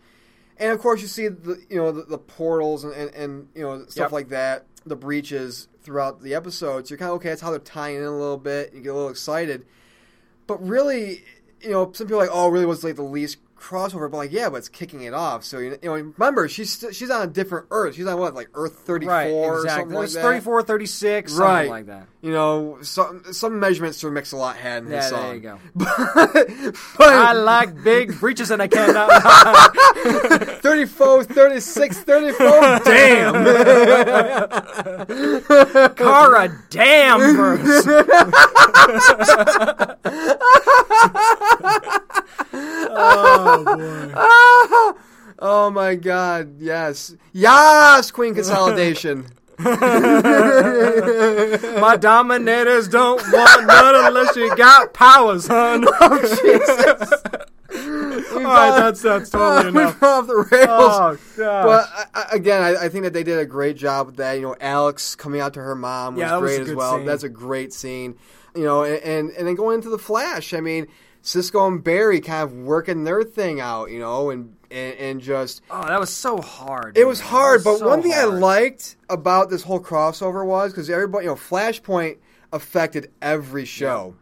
[0.59, 3.61] And of course, you see the you know the, the portals and, and, and you
[3.61, 4.11] know stuff Yep.
[4.11, 6.89] like that, the breaches throughout the episodes.
[6.89, 7.29] You're kind of okay.
[7.29, 8.73] That's how they're tying in a little bit.
[8.73, 9.65] You get a little excited,
[10.47, 11.23] but really,
[11.61, 14.10] you know, some people are like, oh, really was like the least crossover.
[14.10, 15.43] But like, yeah, but it's kicking it off.
[15.43, 17.95] So you know, remember, she's st- she's on a different Earth.
[17.95, 19.82] She's on what like Earth 34 right, or exactly.
[19.82, 20.22] something like that.
[20.22, 21.70] 34, 36, something Right.
[21.70, 22.08] like that.
[22.22, 25.22] You know, some some measurements Sir Mix-a-Lot had in his Yeah, song.
[25.24, 25.60] there you go.
[26.97, 30.58] but, I like big breeches and I cannot lie.
[30.62, 32.80] 34, 36, 34.
[32.86, 33.34] Damn.
[35.95, 37.88] Kara Danvers.
[42.91, 44.14] Oh boy.
[45.39, 47.16] oh my god, yes.
[47.34, 49.26] Yes, Queen Consolidation.
[49.60, 49.74] My
[51.99, 55.86] dominators don't want none unless you got powers, son.
[55.99, 57.12] Oh, Jesus.
[58.36, 60.01] All right, that's that's totally We've enough.
[60.03, 60.68] off the rails.
[60.70, 61.18] Oh.
[61.38, 64.34] But I, I, again, I, I think that they did a great job with that.
[64.34, 66.97] You know, Alex coming out to her mom was Yeah, that was great as well.
[66.97, 67.05] scene.
[67.05, 68.16] That's a great scene.
[68.55, 70.53] You know, and, and and then going into the Flash.
[70.53, 70.88] I mean,
[71.28, 73.91] Cisco and Barry kind of working their thing out.
[73.91, 76.97] You know, and and, and just oh, that was so hard.
[76.97, 78.34] It was hard, That but so one thing hard.
[78.34, 82.17] I liked about this whole crossover was because everybody, you know, Flashpoint
[82.53, 84.15] affected every show.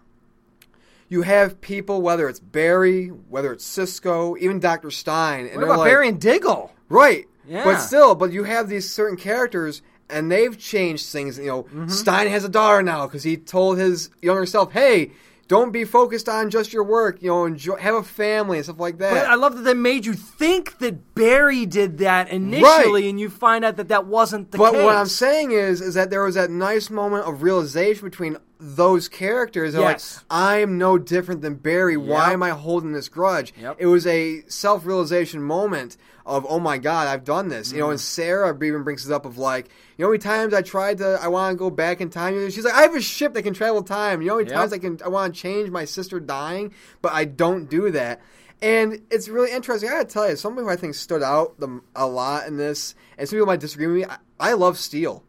[1.08, 5.78] You have people, whether it's Barry, whether it's Cisco, even Doctor Stein, and What about
[5.80, 6.72] like, Barry and Diggle?
[6.90, 7.26] right?
[7.48, 7.64] Yeah.
[7.64, 11.38] But still, but you have these certain characters, and they've changed things.
[11.38, 11.90] You know, Mm-hmm.
[11.90, 15.12] Stein has a daughter now because he told his younger self, "Hey,
[15.48, 17.22] don't be focused on just your work.
[17.22, 19.74] You know, enjoy, have a family and stuff like that." But I love that they
[19.74, 23.10] made you think that Barry did that initially, Right.
[23.10, 24.80] and you find out that that wasn't the But case.
[24.82, 28.38] But what I'm saying is, is that there was that nice moment of realization between
[28.60, 29.74] those characters.
[29.74, 30.18] They're Yes.
[30.18, 31.98] like, I'm no different than Barry.
[31.98, 33.54] Why am I holding this grudge?
[33.62, 33.76] Yep.
[33.80, 37.72] It was a self-realization moment of, oh my God, I've done this.
[37.72, 37.92] You know, Mm.
[37.92, 39.68] and Sarah even brings it up of like,
[39.98, 42.50] you know, how many times I tried to, I want to go back in time.
[42.50, 44.22] She's like, I have a ship that can travel time.
[44.22, 44.58] You know, how many Yep.
[44.60, 48.22] times I can, I want to change my sister dying, but I don't do that.
[48.62, 49.90] And it's really interesting.
[49.90, 52.96] I gotta tell you, something who I think stood out the, a lot in this,
[53.18, 54.06] and some people might disagree with me.
[54.06, 55.24] I, I love Steel.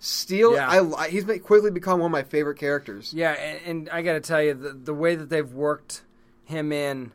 [0.00, 0.68] Steel, Yeah.
[0.68, 3.14] I, I he's quickly become one of my favorite characters.
[3.14, 6.02] Yeah, and, and I got to tell you, the, the way that they've worked
[6.44, 7.12] him in,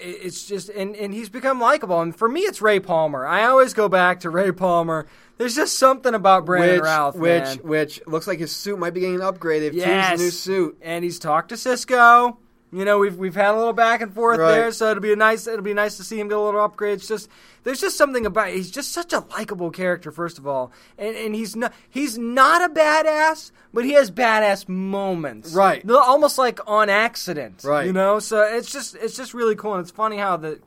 [0.00, 2.00] it's just, and, and he's become likable.
[2.00, 3.26] And for me, it's Ray Palmer.
[3.26, 5.06] I always go back to Ray Palmer.
[5.36, 7.56] There's just something about Brandon which, Routh, which, man.
[7.58, 9.72] which looks like his suit might be getting upgraded.
[9.72, 10.08] Yes.
[10.08, 10.78] changed the new suit.
[10.82, 12.38] and he's talked to Cisco.
[12.70, 14.48] You know, we've we've had a little back and forth Right.
[14.50, 16.60] there, so it'll be a nice it'll be nice to see him get a little
[16.60, 16.98] upgrade.
[16.98, 17.30] It's just
[17.64, 21.34] there's just something about he's just such a likable character, first of all, and and
[21.34, 25.88] he's not he's not a badass, but he has badass moments, Right.
[25.90, 27.86] Almost like on accident, Right.
[27.86, 30.60] You know, so it's just it's just really cool, and it's funny how the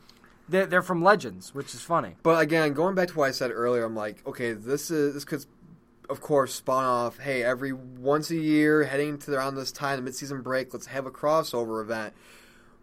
[0.49, 2.15] they're, they're from Legends, which is funny.
[2.23, 5.23] But again, going back to what I said earlier, I'm like, okay, this is this
[5.23, 5.45] could,
[6.11, 7.19] of course, spawn off.
[7.19, 11.05] Hey, every once a year, heading to around this time, the midseason break, let's have
[11.05, 12.13] a crossover event.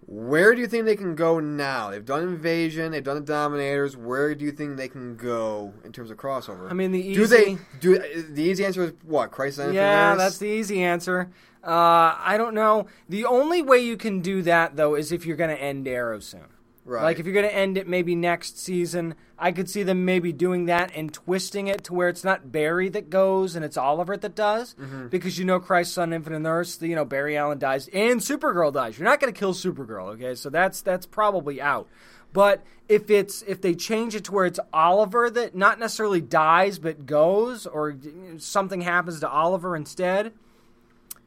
[0.07, 1.91] Where do you think they can go now?
[1.91, 3.95] They've done Invasion, they've done the Dominators.
[3.95, 6.71] Where do you think they can go in terms of crossover?
[6.71, 7.99] I mean, the do they easy- do
[8.31, 9.31] the easy answer is what?
[9.31, 11.31] Crisis on Yeah, that's the easy answer.
[11.63, 12.87] Uh, I don't know.
[13.11, 16.21] The only way you can do that though is if you're going to end Arrow
[16.21, 16.47] soon.
[16.89, 17.03] Right.
[17.03, 20.33] Like if you're going to end it maybe next season, I could see them maybe
[20.33, 24.17] doing that and twisting it to where it's not Barry that goes and it's Oliver
[24.17, 25.09] that does, Mm-hmm.
[25.09, 28.99] because you know Crisis on Infinite Earths, you know Barry Allen dies and Supergirl dies.
[28.99, 30.35] You're not going to kill Supergirl, okay?
[30.35, 31.89] So that's that's probably out.
[32.33, 36.79] But if it's if they change it to where it's Oliver that not necessarily dies
[36.79, 37.97] but goes, or
[38.39, 40.33] something happens to Oliver instead,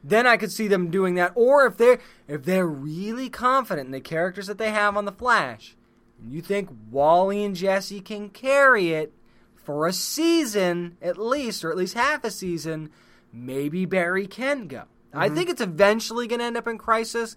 [0.04, 1.32] then I could see them doing that.
[1.34, 1.98] Or if they're
[2.28, 5.76] if they're really confident in the characters that they have on the Flash,
[6.20, 9.12] and you think Wally and Jesse can carry it
[9.54, 12.90] for a season at least, or at least half a season,
[13.32, 14.84] maybe Barry can go.
[15.14, 15.36] I mm-hmm.
[15.36, 17.36] think it's eventually going to end up in Crisis.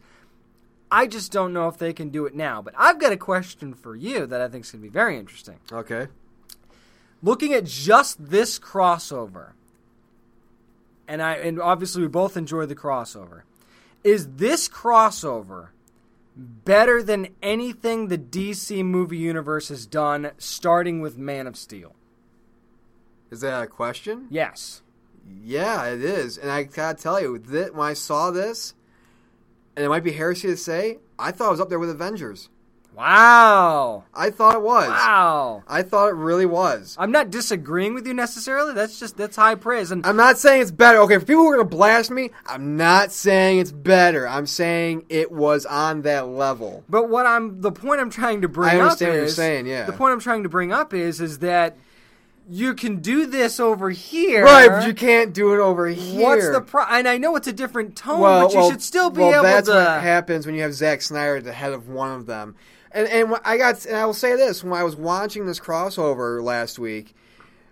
[0.92, 2.62] I just don't know if they can do it now.
[2.62, 5.18] But I've got a question for you that I think is going to be very
[5.18, 5.60] interesting.
[5.72, 6.08] Okay.
[7.22, 9.54] Looking at just this crossover,
[11.08, 13.42] and I and obviously we both enjoy the crossover.
[14.04, 15.70] Is this crossover
[16.36, 21.96] better than anything the DC movie universe has done, starting with Man of Steel?
[23.32, 24.28] Is that a question?
[24.30, 24.82] Yes.
[25.28, 26.38] Yeah, it is.
[26.38, 28.76] And I gotta tell you, that when I saw this,
[29.76, 32.50] and it might be heresy to say, I thought it was up there with Avengers.
[32.96, 34.06] Wow.
[34.14, 34.88] I thought it was.
[34.88, 35.64] Wow.
[35.68, 36.96] I thought it really was.
[37.00, 38.74] I'm not disagreeing with you necessarily.
[38.74, 39.92] That's just that's high praise.
[39.92, 41.00] And I'm not saying it's better.
[41.00, 44.28] Okay, for people who are gonna blast me, I'm not saying it's better.
[44.28, 46.84] I'm saying it was on that level.
[46.88, 49.36] But what I'm the point I'm trying to bring I up understand what you're is
[49.36, 49.86] saying, yeah.
[49.86, 51.78] the point I'm trying to bring up is is that
[52.48, 56.22] you can do this over here, Right, but you can't do it over here.
[56.22, 56.84] What's the pro?
[56.84, 59.34] And I know it's a different tone, well, but you well, should still be well,
[59.34, 59.74] able that's to.
[59.74, 62.56] what happens when you have Zack Snyder at the head of one of them.
[62.96, 66.42] And and I got and I will say this: when I was watching this crossover
[66.42, 67.14] last week,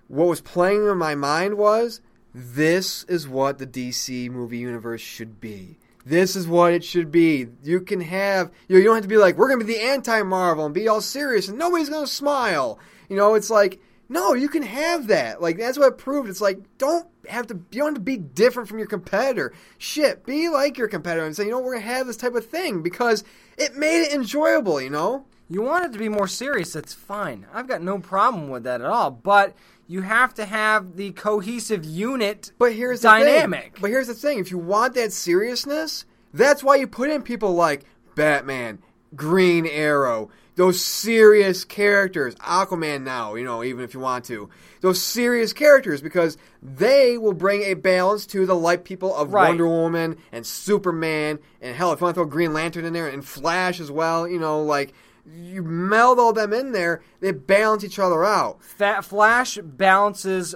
[0.09, 2.01] what was playing in my mind was
[2.35, 5.77] this is what the DC movie universe should be.
[6.05, 7.47] This is what it should be.
[7.63, 9.73] You can have you, know, you don't have to be like we're going to be
[9.73, 12.77] the anti Marvel and be all serious and nobody's going to smile.
[13.07, 13.79] You know, it's like
[14.09, 15.41] no, you can have that.
[15.41, 16.29] Like that's what it proved.
[16.29, 19.53] It's like don't have to you don't have to be different from your competitor.
[19.77, 22.45] Shit, be like your competitor and say, you know, we're gonna have this type of
[22.45, 23.23] thing because
[23.57, 24.81] it made it enjoyable.
[24.81, 25.25] You know.
[25.49, 26.73] you want it to be more serious.
[26.73, 27.45] That's fine.
[27.53, 29.11] I've got no problem with that at all.
[29.11, 29.55] But
[29.87, 32.51] you have to have the cohesive unit.
[32.57, 33.77] But here's the dynamic.
[33.79, 37.53] But here's the thing: if you want that seriousness, that's why you put in people
[37.53, 37.85] like
[38.15, 38.79] Batman,
[39.15, 42.35] Green Arrow, those serious characters.
[42.35, 44.49] Aquaman now, you know, even if you want to,
[44.81, 49.47] those serious characters because they will bring a balance to the light people of Right.
[49.49, 53.07] Wonder Woman and Superman, and hell, if you want to throw Green Lantern in there
[53.07, 54.93] and Flash as well, you know, like.
[55.25, 58.61] You meld all them in there, they balance each other out.
[58.61, 60.53] Fat Flash balances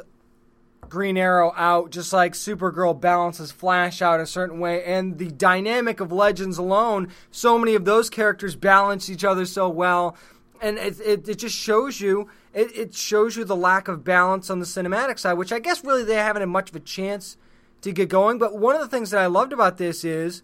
[0.90, 4.84] Green Arrow out, just like Supergirl balances Flash out a certain way.
[4.84, 9.70] And the dynamic of Legends alone, so many of those characters balance each other so
[9.70, 10.16] well.
[10.62, 14.50] And it, it, it just shows you it, it shows you the lack of balance
[14.50, 17.38] on the cinematic side, which I guess really they haven't had much of a chance
[17.82, 18.40] to get going.
[18.40, 20.42] But one of the things that I loved about this is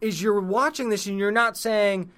[0.00, 2.10] is you're watching this and you're not saying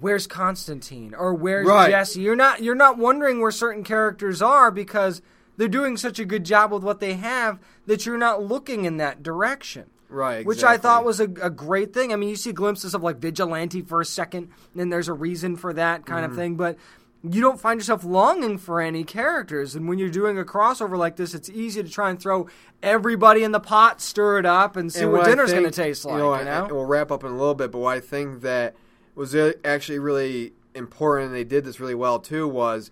[0.00, 1.90] where's Constantine or where's Right.
[1.90, 2.20] Jesse.
[2.20, 5.22] You're not you're not wondering where certain characters are because
[5.56, 8.96] they're doing such a good job with what they have that you're not looking in
[8.98, 9.90] that direction.
[10.08, 12.12] Right, Which I thought was a, a great thing.
[12.12, 15.56] I mean, you see glimpses of like Vigilante for a second, and there's a reason
[15.56, 16.32] for that kind Mm-hmm.
[16.32, 16.76] of thing, but
[17.22, 19.74] you don't find yourself longing for any characters.
[19.74, 22.46] And when you're doing a crossover like this, it's easy to try and throw
[22.82, 25.70] everybody in the pot, stir it up, and see And what, what dinner's going to
[25.70, 26.14] taste like.
[26.14, 26.64] You know, You know?
[26.68, 28.74] I- we'll wrap up in a little bit, but what I think that
[29.14, 29.34] was
[29.64, 32.90] actually really important, and they did this really well too, was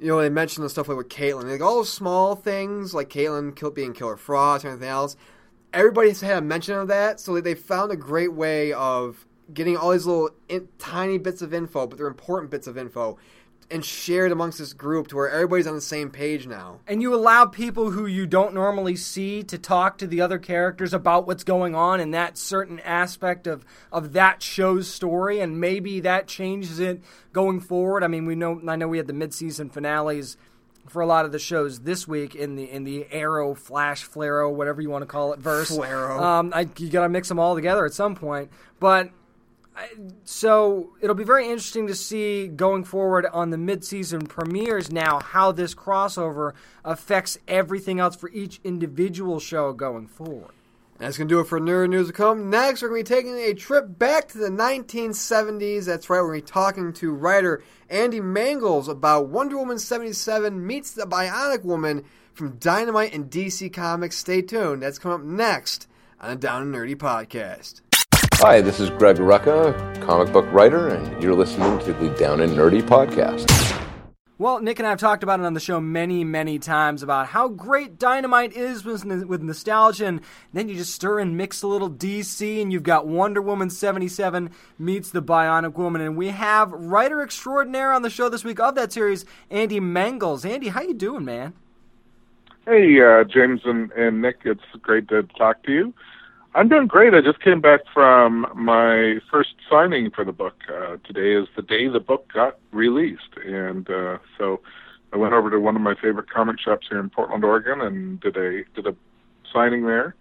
[0.00, 3.10] you know they mentioned the stuff like with Caitlin, like all those small things like
[3.10, 5.16] Caitlin kill, being Killer Frost and everything else.
[5.72, 9.76] Everybody has had a mention of that, so they found a great way of getting
[9.76, 13.18] all these little in, tiny bits of info, but they're important bits of info,
[13.70, 16.80] and shared amongst this group to where everybody's on the same page now.
[16.86, 20.92] and you allow people who you don't normally see to talk to the other characters
[20.92, 26.00] about what's going on in that certain aspect of, of that show's story and maybe
[26.00, 27.00] that changes it
[27.32, 28.02] going forward.
[28.02, 30.36] I mean, we know I know we had the mid-season finales
[30.88, 34.52] for a lot of the shows this week in the in the Arrow, Flash, Flarrow,
[34.52, 35.70] whatever you want to call it verse.
[35.70, 36.20] Flarrow.
[36.20, 38.50] Um, I, you got to mix them all together at some point,
[38.80, 39.10] but
[40.24, 45.52] so it'll be very interesting to see going forward on the mid-season premieres now how
[45.52, 46.52] this crossover
[46.84, 50.52] affects everything else for each individual show going forward.
[50.98, 52.50] That's going to do it for Nerd News to come.
[52.50, 55.86] Next, we're going to be taking a trip back to the 1970s.
[55.86, 60.66] That's right, we're going to be talking to writer Andy Mangels about Wonder Woman 77
[60.66, 62.04] meets the Bionic Woman
[62.34, 64.16] from Dynamite and DC Comics.
[64.16, 64.82] Stay tuned.
[64.82, 65.88] That's coming up next
[66.20, 67.80] on the Down and Nerdy podcast.
[68.42, 72.54] Hi, this is Greg Rucka, comic book writer, and you're listening to the Down and
[72.54, 73.46] Nerdy podcast.
[74.38, 77.26] Well, Nick and I have talked about it on the show many, many times about
[77.26, 80.22] how great Dynamite is with, with nostalgia, and
[80.54, 84.48] then you just stir and mix a little DC, and you've got Wonder Woman 77
[84.78, 88.74] meets the Bionic Woman, and we have writer extraordinaire on the show this week of
[88.74, 90.46] that series, Andy Mangels.
[90.46, 91.52] Andy, how you doing, man?
[92.64, 95.92] Hey, uh, James and, and Nick, it's great to talk to you.
[96.54, 97.14] I'm doing great.
[97.14, 100.56] I just came back from my first signing for the book.
[100.68, 104.60] Uh, today is the day the book got released, and uh, so
[105.12, 108.18] I went over to one of my favorite comic shops here in Portland, Oregon, and
[108.20, 108.96] did a did a
[109.52, 110.16] signing there.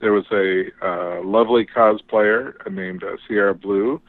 [0.00, 4.00] There was a uh, lovely cosplayer named uh, Sierra Blue,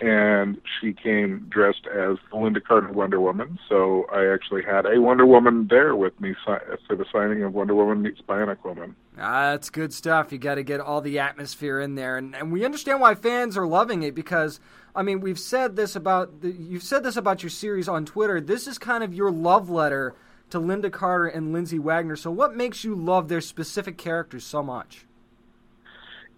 [0.00, 3.58] and she came dressed as the Lynda Carter Wonder Woman.
[3.68, 7.54] So I actually had a Wonder Woman there with me si- for the signing of
[7.54, 8.94] Wonder Woman meets Bionic Woman.
[9.18, 10.32] Ah, that's good stuff.
[10.32, 13.56] You got to get all the atmosphere in there, and, and we understand why fans
[13.56, 14.60] are loving it because
[14.94, 18.40] I mean we've said this about the, you've said this about your series on Twitter.
[18.40, 20.14] This is kind of your love letter
[20.50, 22.16] to Lynda Carter and Lindsay Wagner.
[22.16, 25.06] So what makes you love their specific characters so much?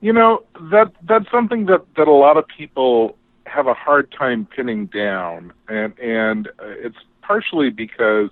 [0.00, 3.16] You know that that's something that that a lot of people
[3.47, 8.30] have a hard time pinning down, and and it's partially because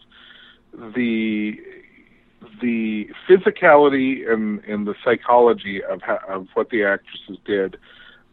[0.94, 1.58] the
[2.60, 7.76] the physicality and and the psychology of how, of what the actresses did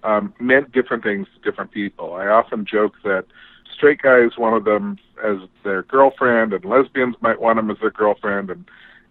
[0.03, 2.13] um, meant different things to different people.
[2.13, 3.25] I often joke that
[3.73, 8.49] straight guys wanted them as their girlfriend, and lesbians might want them as their girlfriend,
[8.49, 8.65] and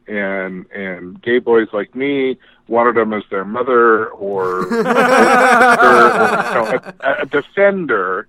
[0.07, 2.39] and and gay boys like me
[2.69, 8.27] wanted them as their mother or, or you know, a, a defender.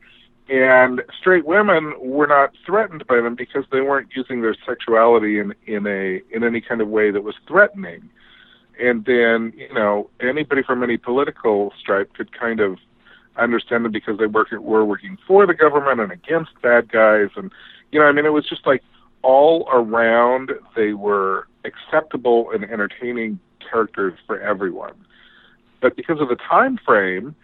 [0.47, 5.55] And straight women were not threatened by them because they weren't using their sexuality in
[5.65, 8.09] in a in any kind of way that was threatening.
[8.79, 12.77] And then you know anybody from any political stripe could kind of
[13.37, 17.29] understand them because they work were working for the government and against bad guys.
[17.35, 17.51] And
[17.91, 18.83] you know i mean it was just like
[19.25, 24.93] all around they were acceptable and entertaining characters for everyone
[25.81, 27.35] but because of the time frame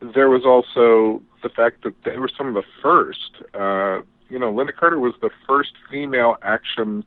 [0.00, 3.42] there was also the fact that they were some of the first.
[3.54, 7.04] Uh, you know, Lynda Carter was the first female action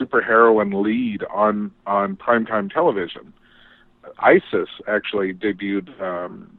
[0.00, 3.32] superheroine lead on on primetime television.
[4.18, 6.58] Isis actually debuted um,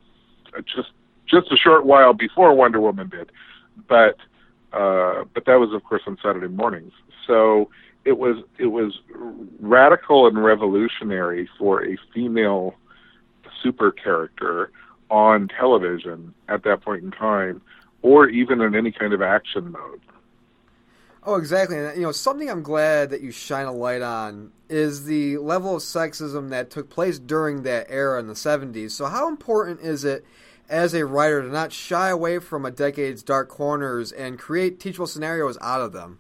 [0.64, 0.92] just
[1.28, 3.32] just a short while before Wonder Woman did,
[3.88, 4.18] but
[4.74, 6.94] uh, but that was of course on Saturday mornings.
[7.26, 7.70] So
[8.06, 9.00] it was it was
[9.60, 12.76] radical and revolutionary for a female
[13.64, 14.72] super character
[15.10, 17.62] on television at that point in time,
[18.02, 20.02] or even in any kind of action mode.
[21.24, 21.78] Oh, exactly.
[21.78, 25.76] And, you know, something I'm glad that you shine a light on is the level
[25.76, 28.92] of sexism that took place during that era in the 70s.
[28.92, 30.26] So, how important is it
[30.70, 35.08] as a writer to not shy away from a decade's dark corners and create teachable
[35.08, 36.20] scenarios out of them?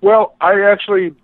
[0.00, 1.14] Well, I actually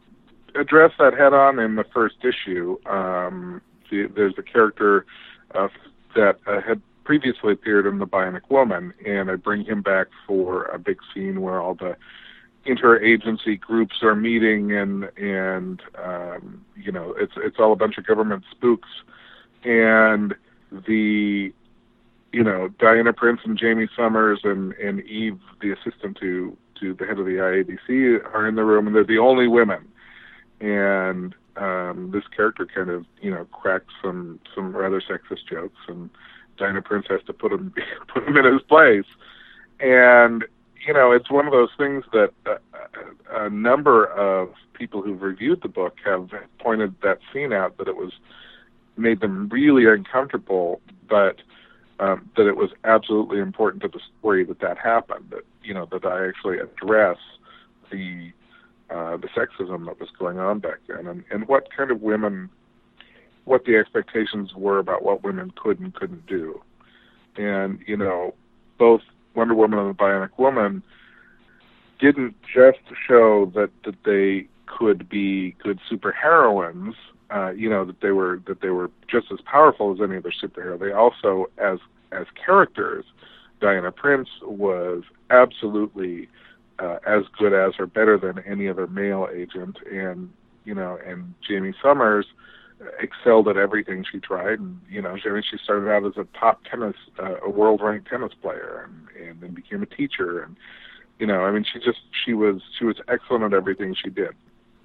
[0.54, 2.78] addressed that head on in the first issue.
[2.86, 3.60] Um,
[3.90, 5.06] the, there's a character
[5.54, 5.68] uh,
[6.14, 10.64] that uh, had previously appeared in The Bionic Woman, and I bring him back for
[10.64, 11.96] a big scene where all the
[12.66, 18.06] interagency groups are meeting, and and um, you know it's it's all a bunch of
[18.06, 18.88] government spooks,
[19.64, 20.34] and
[20.72, 21.52] the
[22.36, 27.06] you know Diana Prince and Jaime Sommers and and Eve, the assistant to to the
[27.06, 29.88] head of the IADC, are in the room, and they're the only women,
[30.60, 36.10] and um, this character kind of you know cracks some some rather sexist jokes, and
[36.58, 37.72] Diana Prince has to put him
[38.12, 39.06] put him in his place.
[39.80, 40.44] And
[40.86, 45.62] you know, it's one of those things that a, a number of people who've reviewed
[45.62, 46.28] the book have
[46.60, 48.12] pointed that scene out that it was
[48.98, 51.36] made them really uncomfortable, but
[51.98, 55.26] um, that it was absolutely important to the story that that happened.
[55.30, 57.18] That you know that I actually address
[57.90, 58.32] the
[58.90, 62.50] uh, the sexism that was going on back then, and, and what kind of women,
[63.44, 66.60] what the expectations were about what women could and couldn't do.
[67.36, 68.34] And you know,
[68.78, 69.02] both
[69.34, 70.82] Wonder Woman and the Bionic Woman
[71.98, 76.94] didn't just show that that they could be good superheroines.
[77.28, 80.32] Uh, you know that they were that they were just as powerful as any other
[80.42, 80.78] superhero.
[80.78, 81.78] They also, as
[82.12, 83.04] as characters,
[83.60, 86.28] Diana Prince was absolutely
[86.78, 90.30] uh, as good as or better than any other male agent, and
[90.64, 92.26] you know, and Jaime Sommers
[93.00, 96.26] excelled at everything she tried, and you know, I mean, she started out as a
[96.38, 100.56] top tennis, uh, a world-ranked tennis player, and, and then became a teacher, and
[101.18, 104.34] you know, I mean, she just she was she was excellent at everything she did.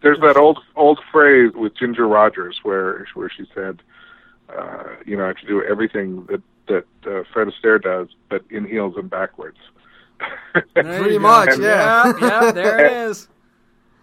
[0.01, 3.81] There's that old old phrase with Ginger Rogers where where she said,
[4.49, 8.43] uh, you know, I have to do everything that that uh, Fred Astaire does, but
[8.49, 9.57] in heels and backwards.
[10.75, 11.19] Pretty you go.
[11.19, 12.13] much, yeah.
[12.19, 13.27] yeah, yeah, there it is.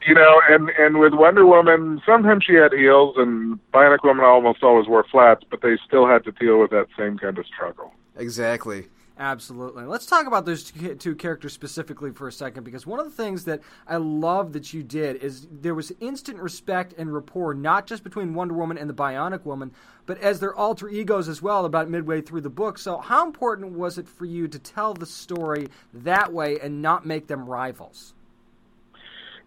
[0.07, 4.63] you know, and and with Wonder Woman, sometimes she had heels, and Bionic Woman almost
[4.63, 7.93] always wore flats, but they still had to deal with that same kind of struggle.
[8.17, 8.89] Exactly.
[9.21, 9.85] Absolutely.
[9.85, 13.45] Let's talk about those two characters specifically for a second because one of the things
[13.47, 18.05] that I love that you did is there was instant respect and rapport, not just
[18.05, 19.73] between Wonder Woman and the Bionic Woman,
[20.07, 22.79] but as their alter egos as well about midway through the book.
[22.79, 27.05] So, how important was it for you to tell the story that way and not
[27.05, 28.15] make them rivals?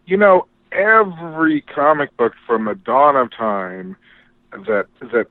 [0.06, 3.96] You know, every comic book from the dawn of time
[4.52, 5.28] that that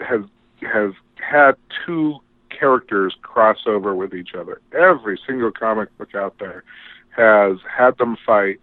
[0.00, 0.22] has
[0.60, 1.52] has had
[1.86, 2.18] two
[2.58, 4.60] characters cross over with each other.
[4.72, 6.64] Every single comic book out there
[7.16, 8.60] has had them fight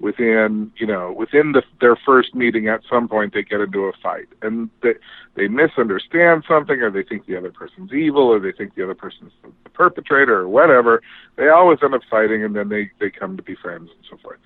[0.00, 3.92] within you know within the, their first meeting at some point they get into a
[4.02, 4.28] fight.
[4.42, 4.94] And they
[5.34, 8.94] they misunderstand something or they think the other person's evil or they think the other
[8.94, 11.02] person's the perpetrator or whatever.
[11.36, 14.16] They always end up fighting and then they they come to be friends and so
[14.22, 14.38] forth.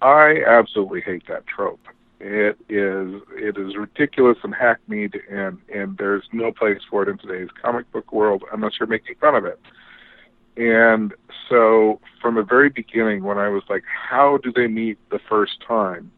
[0.00, 1.80] I absolutely hate that trope
[2.20, 7.16] it is it is ridiculous and hackneyed and and there's no place for it in
[7.18, 9.60] today's comic book world unless you're making fun of it
[10.58, 11.14] and
[11.48, 15.62] so from the very beginning, when I was like, how do they meet the first
[15.66, 16.10] time?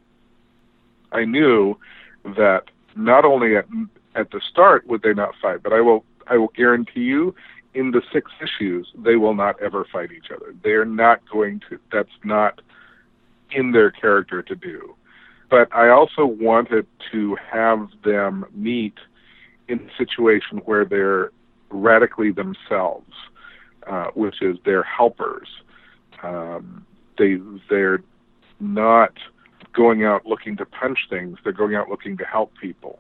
[1.12, 1.76] I knew
[2.24, 2.64] that
[2.96, 3.66] not only at,
[4.14, 7.34] at the start would they not fight, but I will, I will guarantee you
[7.74, 10.55] in the six issues, they will not ever fight each other.
[10.64, 12.62] They are not going to, that's not
[13.53, 14.94] in their character to do.
[15.51, 18.94] But I also wanted to have them meet
[19.68, 21.30] in a situation where they're
[21.70, 23.12] radically themselves
[23.86, 25.48] uh, which is they're helpers.
[26.22, 26.86] Um,
[27.18, 27.38] they
[27.68, 28.03] they're
[28.61, 29.12] not
[29.72, 32.98] going out looking to punch things; they're going out looking to help people.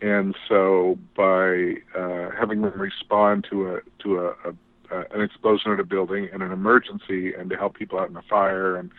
[0.00, 5.72] And so, by uh, having them respond to a to a, a, a an explosion
[5.72, 8.90] at a building and an emergency, and to help people out in a fire and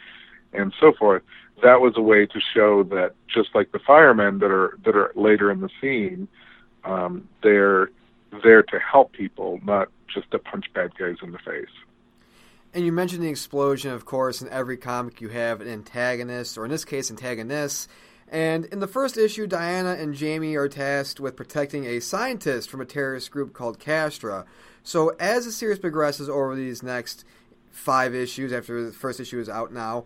[0.53, 1.23] and so forth,
[1.63, 5.11] that was a way to show that just like the firemen that are that are
[5.15, 6.27] later in the scene,
[6.83, 7.89] um, they're
[8.43, 11.69] there to help people, not just to punch bad guys in the face.
[12.73, 14.41] And you mentioned the explosion, of course.
[14.41, 17.87] In every comic, you have an antagonist, or in this case, antagonists.
[18.31, 22.79] And in the first issue, Diana and Jaime are tasked with protecting a scientist from
[22.79, 24.45] a terrorist group called Castra.
[24.83, 27.25] So, as the series progresses over these next
[27.71, 30.05] five issues, after the first issue is out now,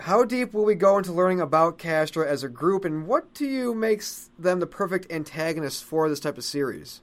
[0.00, 3.46] how deep will we go into learning about Castra as a group, and what do
[3.46, 7.00] you makes them the perfect antagonists for this type of series?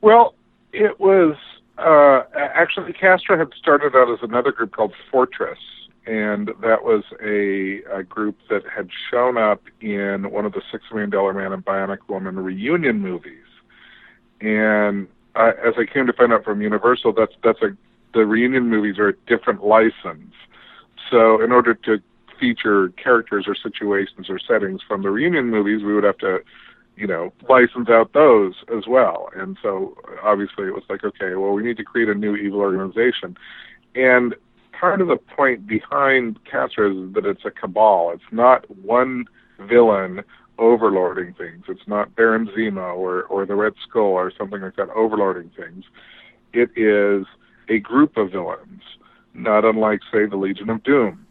[0.00, 0.34] Well,
[0.72, 1.36] it was
[1.78, 5.58] uh, actually Castra had started out as another group called Fortress,
[6.06, 10.84] and that was a, a group that had shown up in one of the Six
[10.90, 13.44] Million Dollar Man and Bionic Woman reunion movies.
[14.40, 17.76] And as I came to find out from Universal, that's that's a
[18.12, 20.34] the reunion movies are a different license.
[21.10, 21.98] So in order to
[22.38, 26.38] feature characters or situations or settings from the reunion movies, we would have to
[27.00, 29.30] you know, license out those as well.
[29.34, 32.60] And so obviously it was like, okay, well, we need to create a new evil
[32.60, 33.36] organization.
[33.94, 34.34] And
[34.78, 38.12] part of the point behind Castra is that it's a cabal.
[38.12, 39.24] It's not one
[39.58, 40.22] villain
[40.58, 41.64] overlording things.
[41.68, 45.84] It's not Baron Zemo or, or the Red Skull or something like that overlording things.
[46.52, 47.26] It is
[47.70, 48.82] a group of villains,
[49.34, 51.26] not unlike, say, the Legion of Doom.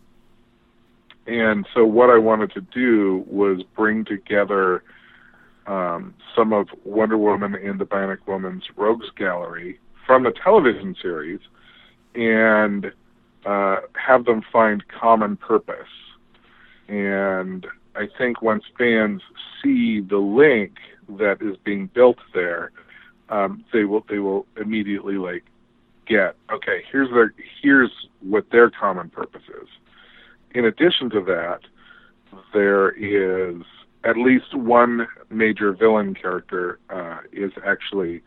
[1.27, 4.83] And so what I wanted to do was bring together–
[5.69, 11.39] um, some of Wonder Woman and the Bionic Woman's Rogues Gallery from the television series
[12.15, 12.91] and
[13.45, 15.87] uh, have them find common purpose.
[16.87, 19.21] And I think once fans
[19.61, 20.77] see the link
[21.19, 22.71] that is being built there,
[23.29, 25.43] um, they will they will immediately like
[26.09, 26.83] get okay.
[26.91, 27.91] Here's their here's
[28.21, 29.67] what their common purpose is.
[30.51, 31.61] In addition to that,
[32.53, 33.61] there is
[34.03, 38.21] at least one major villain character uh, is actually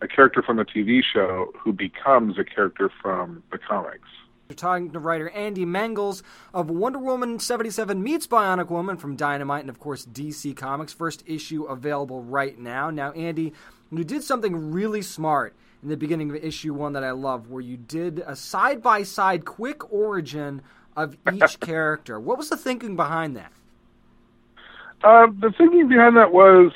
[0.00, 4.08] a character from the TV show who becomes a character from the comics.
[4.48, 6.22] We're talking to writer Andy Mangels
[6.54, 10.92] of Wonder Woman 77 Meets Bionic Woman from Dynamite and, of course, DC Comics.
[10.92, 12.88] First issue available right now.
[12.88, 13.52] Now, Andy,
[13.90, 17.62] you did something really smart in the beginning of issue one that I love, where
[17.62, 20.62] you did a side by side quick origin
[20.96, 22.18] of each character.
[22.18, 23.52] What was the thinking behind that?
[25.02, 26.72] Uh, the thinking behind that was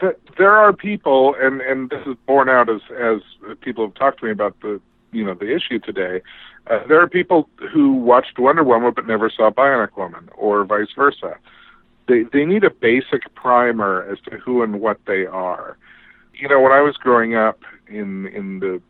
[0.00, 3.20] that there are people, and and this is borne out as as
[3.60, 4.80] people have talked to me about the
[5.12, 6.22] you know the issue today.
[6.66, 10.92] Uh, there are people who watched Wonder Woman but never saw Bionic Woman, or vice
[10.96, 11.36] versa.
[12.08, 15.76] They they need a basic primer as to who and what they are.
[16.40, 18.80] You know, when I was growing up in in the,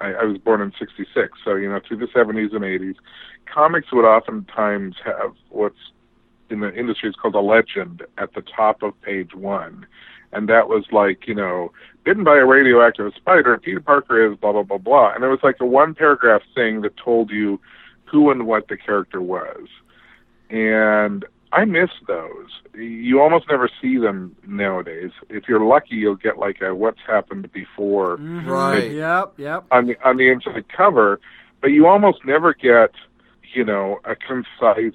[0.00, 2.96] I, I was born in '66, so you know, through the '70s and '80s,
[3.52, 5.92] comics would oftentimes have what's
[6.50, 9.86] in the industry is called a legend at the top of page one,
[10.32, 11.72] and that was like, you know,
[12.04, 15.40] bitten by a radioactive spider, Peter Parker is blah blah blah blah, and it was
[15.42, 17.58] like a one paragraph thing that told you
[18.04, 19.68] who and what the character was,
[20.50, 22.48] and I miss those.
[22.74, 25.10] You almost never see them nowadays.
[25.28, 28.92] If you're lucky, you'll get like a what's happened before Right.
[28.92, 29.64] Yep, yep.
[29.70, 31.20] on the on the inside cover,
[31.60, 32.92] but you almost never get,
[33.52, 34.94] you know, a concise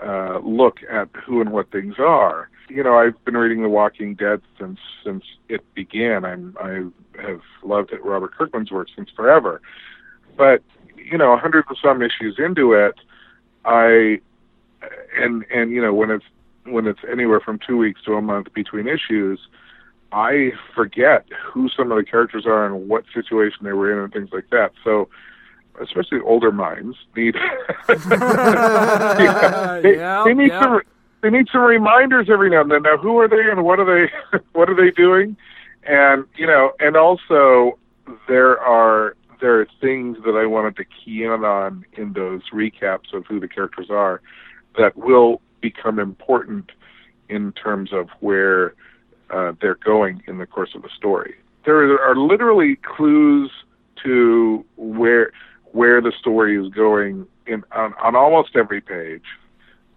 [0.00, 2.48] uh, look at who and what things are.
[2.68, 6.24] You know, I've been reading The Walking Dead since since it began.
[6.24, 9.60] I'm I have loved it, Robert Kirkman's work since forever,
[10.36, 10.62] but
[10.96, 12.94] you know, a hundred and some issues into it,
[13.64, 14.20] I
[15.18, 16.24] and and you know when it's
[16.64, 19.40] when it's anywhere from two weeks to a month between issues,
[20.12, 24.12] I forget who some of the characters are and what situation they were in and
[24.12, 24.72] things like that.
[24.84, 25.08] So,
[25.80, 27.34] especially older minds need
[27.88, 27.94] they,
[29.96, 30.60] Yeah, they need yeah.
[30.60, 30.80] some
[31.22, 32.82] they need some reminders every now and then.
[32.82, 34.12] Now, who are they and what are they
[34.52, 35.36] what are they doing?
[35.84, 37.78] And you know, and also
[38.28, 43.14] there are there are things that I wanted to key in on in those recaps
[43.14, 44.20] of who the characters are
[44.76, 46.72] that will become important
[47.28, 48.74] in terms of where
[49.30, 51.34] uh, they're going in the course of the story.
[51.64, 53.50] There are literally clues
[54.02, 55.32] to where
[55.72, 59.24] where the story is going in on, on almost every page.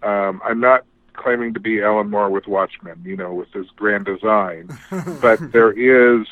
[0.02, 0.84] Um, I'm not
[1.14, 4.68] claiming to be Alan Moore with Watchmen, you know, with this grand design,
[5.20, 6.26] but there is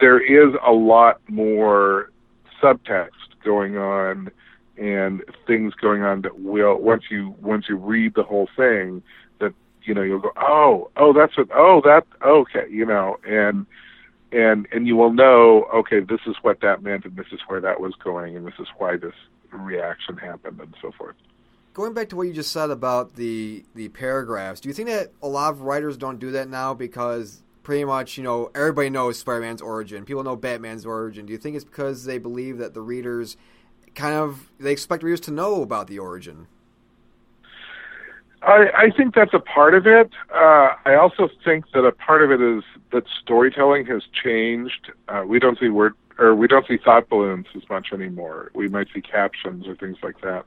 [0.00, 2.10] there is a lot more
[2.62, 3.10] subtext
[3.44, 4.30] going on
[4.82, 9.00] and things going on that will once you once you read the whole thing
[9.38, 9.54] that
[9.84, 13.64] you know you'll go oh oh that's what oh that okay you know and
[14.32, 17.60] and and you will know okay this is what that meant and this is where
[17.60, 19.14] that was going and this is why this
[19.52, 21.14] reaction happened and so forth
[21.74, 25.10] Going back to what you just said about the the paragraphs, do you think that
[25.22, 29.18] a lot of writers don't do that now because pretty much you know everybody knows
[29.18, 31.24] Spider-Man's origin, people know Batman's origin.
[31.24, 33.38] Do you think it's because they believe that the readers
[33.94, 36.46] kind of they expect readers to know about the origin?
[38.42, 40.10] I, I think that's a part of it.
[40.34, 44.90] Uh, I also think that a part of it is that storytelling has changed.
[45.08, 48.50] Uh, we don't see word or we don't see thought balloons as much anymore.
[48.54, 50.44] We might see captions or things like that,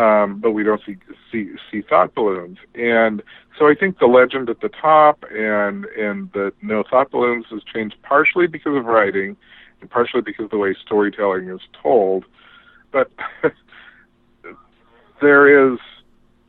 [0.00, 0.96] um, but we don't see
[1.32, 2.58] see see thought balloons.
[2.74, 3.22] And
[3.58, 7.62] so I think the legend at the top and and the no thought balloons has
[7.62, 9.36] changed partially because of writing,
[9.80, 12.24] and partially because of the way storytelling is told.
[12.94, 13.10] But
[15.20, 15.80] there is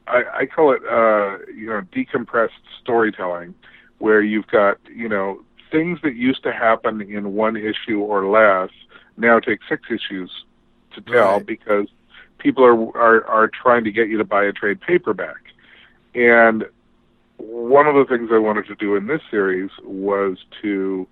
[0.07, 2.49] I, I call it uh, you know decompressed
[2.81, 3.55] storytelling,
[3.97, 5.41] where you've got you know
[5.71, 8.69] things that used to happen in one issue or less
[9.17, 10.31] now take six issues
[10.93, 11.45] to tell Right.
[11.45, 11.87] because
[12.37, 15.41] people are, are are trying to get you to buy a trade paperback,
[16.13, 16.65] and
[17.37, 21.07] one of the things I wanted to do in this series was to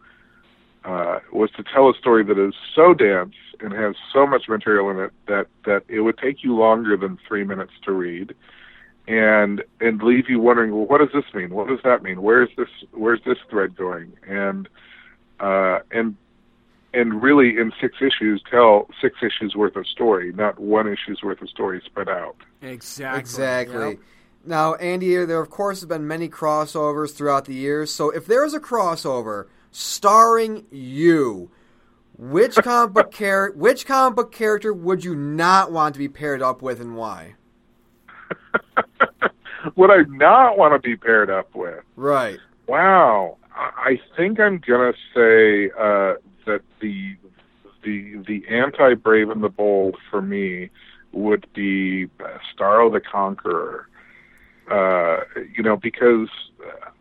[0.86, 4.90] uh, was to tell a story that is so dense and has so much material
[4.90, 8.36] in it that that it would take you longer than three minutes to read,
[9.08, 11.52] and and leave you wondering, well, what does this mean?
[11.52, 12.22] What does that mean?
[12.22, 14.14] Where's this Where's this thread going?
[14.28, 14.68] And
[15.40, 16.18] uh, and
[16.94, 21.42] and really, in six issues, tell six issues worth of story, not one issue's worth
[21.42, 22.36] of story spread out.
[22.62, 23.20] Exactly.
[23.20, 23.90] Exactly.
[23.90, 24.00] Yep.
[24.46, 27.92] Now, Andy, there of course have been many crossovers throughout the years.
[27.92, 31.52] So, if there is a crossover starring you,
[32.18, 36.42] which comic book char- which comic book character would you not want to be paired
[36.42, 37.36] up with, and why?
[39.76, 41.84] Would I not want to be paired up with?
[41.96, 42.38] Right.
[42.68, 47.16] Wow, I think I'm gonna say uh, that the
[47.84, 50.70] the the anti Brave and the Bold for me
[51.12, 52.08] would be
[52.54, 53.88] Starro the Conqueror.
[54.70, 55.22] Uh,
[55.56, 56.30] you know, because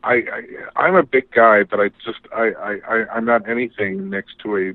[0.04, 0.42] I, I
[0.76, 2.52] I'm a big guy, but I just I,
[2.88, 4.74] I, I'm not anything next to a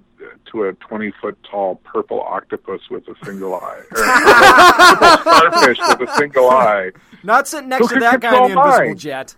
[0.52, 6.10] to a 20 foot tall purple octopus with a single eye, or a starfish with
[6.10, 6.92] a single eye.
[7.24, 8.98] Not sitting next Who to that guy in the invisible mine?
[8.98, 9.36] jet.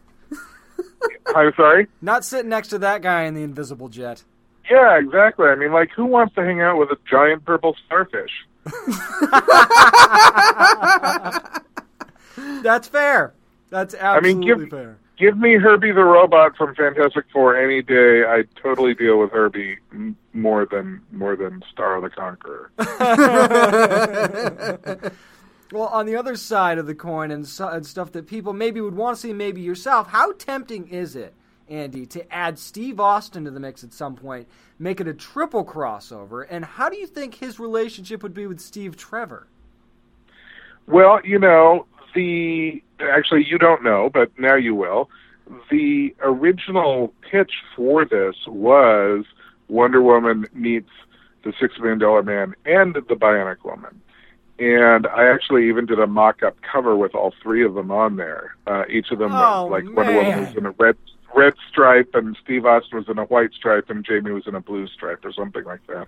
[1.36, 1.88] I'm sorry.
[2.02, 4.24] Not sitting next to that guy in the invisible jet.
[4.70, 5.48] Yeah, exactly.
[5.48, 8.32] I mean, like, who wants to hang out with a giant purple starfish?
[12.64, 13.34] That's fair.
[13.70, 14.98] That's mean, absolutely give- fair.
[15.18, 18.24] Give me Herbie the robot from Fantastic Four any day.
[18.24, 19.78] I'd totally deal with Herbie
[20.32, 22.72] more than more than Starro the Conqueror.
[25.72, 28.82] Well, on the other side of the coin and, so, and stuff that people maybe
[28.82, 31.36] would want to see, maybe yourself, how tempting is it
[31.68, 34.48] Andy, to add Steve Austin to the mix at some point,
[34.80, 36.44] make it a triple crossover?
[36.50, 39.46] And how do you think his relationship would be with Steve Trevor?
[40.88, 45.10] Well, you know, the actually you don't know, but now you will.
[45.72, 49.26] The original pitch for this was
[49.68, 50.90] Wonder Woman meets
[51.44, 54.02] the Six Million Dollar Man and the Bionic Woman.
[54.60, 58.56] And I actually even did a mock-up cover with all three of them on there.
[58.68, 60.98] Uh, each of them, Oh, like Wonder Woman was in a red
[61.34, 64.60] red stripe, and Steve Austin was in a white stripe, and Jaime was in a
[64.60, 66.08] blue stripe, or something like that.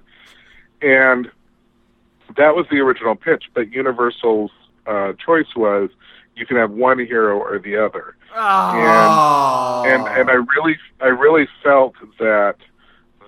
[0.81, 1.31] And
[2.35, 3.45] that was the original pitch.
[3.53, 4.51] But Universal's
[4.87, 5.89] uh, choice was
[6.35, 9.83] you can have one hero or the other Oh.
[9.85, 12.55] and and I really I really felt that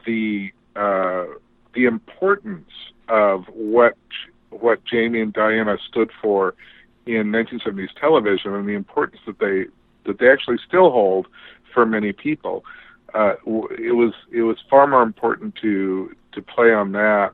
[0.05, 1.25] the uh,
[1.73, 2.69] the importance
[3.09, 3.97] of what
[4.49, 6.55] what Jaime and Diana stood for
[7.05, 9.65] in 1970s television and the importance that they
[10.05, 11.27] that they actually still hold
[11.73, 12.63] for many people.
[13.13, 13.33] Uh,
[13.77, 17.33] it was it was far more important to to play on that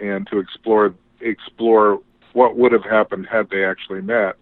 [0.00, 2.00] and to explore explore
[2.32, 4.36] what would have happened had they actually met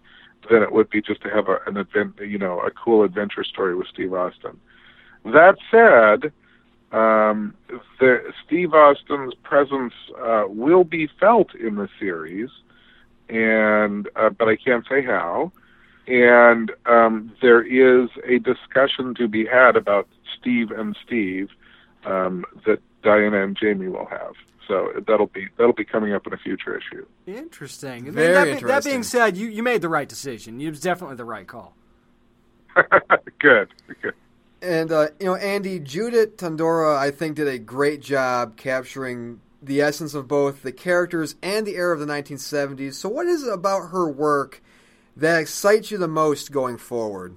[0.49, 3.43] than it would be just to have a, an advent, you know, a cool adventure
[3.43, 4.59] story with Steve Austin.
[5.25, 6.31] That said,
[6.91, 7.53] um,
[7.99, 12.49] the, Steve Austin's presence uh, will be felt in the series,
[13.29, 15.51] and uh, but I can't say how.
[16.07, 20.07] And um, there is a discussion to be had about
[20.39, 21.49] Steve and Steve
[22.05, 24.33] um, that Diana and Jaime will have.
[24.67, 27.05] So that'll be that'll be coming up in a future issue.
[27.25, 28.11] Interesting.
[28.11, 30.61] Very that, be- that being said, you, you made the right decision.
[30.61, 31.75] It was definitely the right call.
[33.39, 33.69] good,
[34.01, 34.13] good.
[34.61, 39.81] And uh, you know, Andy, Judith Tondora, I think, did a great job capturing the
[39.81, 42.95] essence of both the characters and the era of the 1970s.
[42.95, 44.61] So, what is it about her work
[45.15, 47.35] that excites you the most going forward?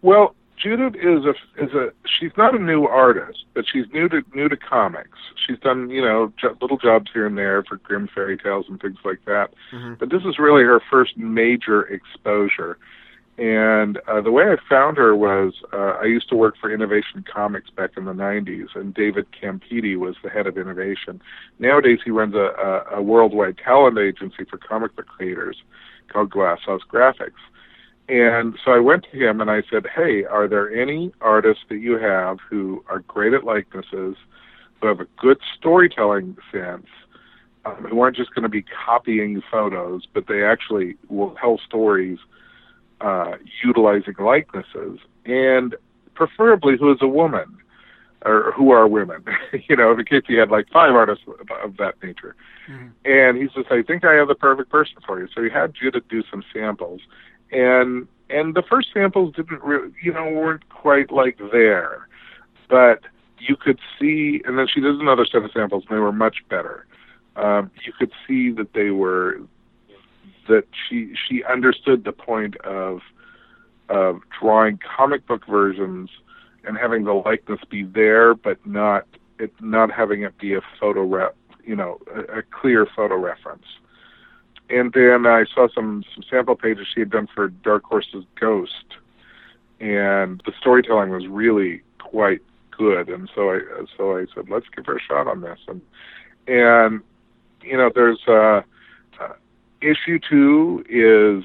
[0.00, 1.30] Well, Judith is a
[1.62, 5.18] is a she's not a new artist, but she's new to new to comics.
[5.46, 8.80] She's done you know jo- little jobs here and there for Grimm fairy tales and
[8.80, 9.50] things like that.
[9.98, 12.78] But this is really her first major exposure.
[13.38, 17.24] And uh, the way I found her was uh, I used to work for Innovation
[17.32, 21.20] Comics back in the 90s, and David Campiti was the head of innovation.
[21.58, 22.52] Nowadays, he runs a,
[22.92, 25.56] a, a worldwide talent agency for comic book creators
[26.12, 27.40] called Glasshouse Graphics.
[28.08, 31.78] And so I went to him and I said, Hey, are there any artists that
[31.78, 34.16] you have who are great at likenesses,
[34.80, 36.86] who have a good storytelling sense,
[37.64, 42.18] um, who aren't just going to be copying photos, but they actually will tell stories
[43.00, 43.32] uh,
[43.64, 45.76] utilizing likenesses, and
[46.14, 47.58] preferably who is a woman
[48.24, 49.24] or who are women,
[49.68, 52.36] you know, in case he had like five artists of, of that nature.
[53.04, 55.28] And he says, I think I have the perfect person for you.
[55.34, 57.00] So he had Judith do some samples,
[57.52, 62.08] and and the first samples didn't really, you know, weren't quite like there,
[62.68, 63.00] but
[63.38, 66.38] you could see, and then she did another set of samples, and they were much
[66.48, 66.86] better.
[67.36, 69.40] Um, you could see that they were
[70.48, 73.00] that she she understood the point of
[73.88, 76.10] of drawing comic book versions
[76.64, 79.06] and having the likeness be there, but not
[79.38, 83.66] it not having it be a photo rep, you know, a, a clear photo reference.
[84.70, 88.96] And then I saw some, some sample pages she had done for Dark Horse's Ghost,
[89.80, 92.40] and the storytelling was really quite
[92.70, 93.08] good.
[93.08, 93.60] And so I
[93.96, 95.58] so I said, let's give her a shot on this.
[95.68, 95.80] And
[96.46, 97.02] and
[97.62, 98.62] you know, there's uh,
[99.20, 99.34] uh,
[99.80, 101.44] issue two is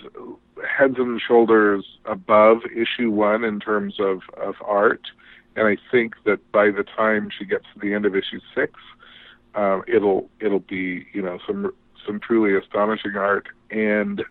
[0.65, 5.07] heads and shoulders above issue one in terms of of art,
[5.56, 8.73] and I think that by the time she gets to the end of issue six,
[9.56, 11.72] um, it'll it'll be you know some
[12.08, 14.22] some truly astonishing art, and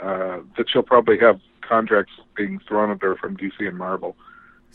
[0.00, 4.16] uh, that she'll probably have contracts being thrown at her from DC and Marvel.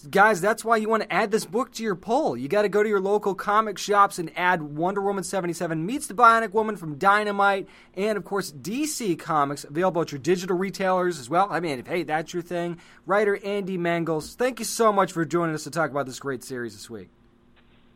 [0.10, 2.36] Guys, that's why you want to add this book to your poll.
[2.36, 6.08] You got to go to your local comic shops and add Wonder Woman 77 Meets
[6.08, 11.20] the Bionic Woman from Dynamite, and of course, DC Comics, available at your digital retailers
[11.20, 11.48] as well.
[11.50, 12.80] I mean, if, hey, that's your thing.
[13.06, 16.44] Writer Andy Mangels, thank you so much for joining us to talk about this great
[16.44, 17.10] series this week.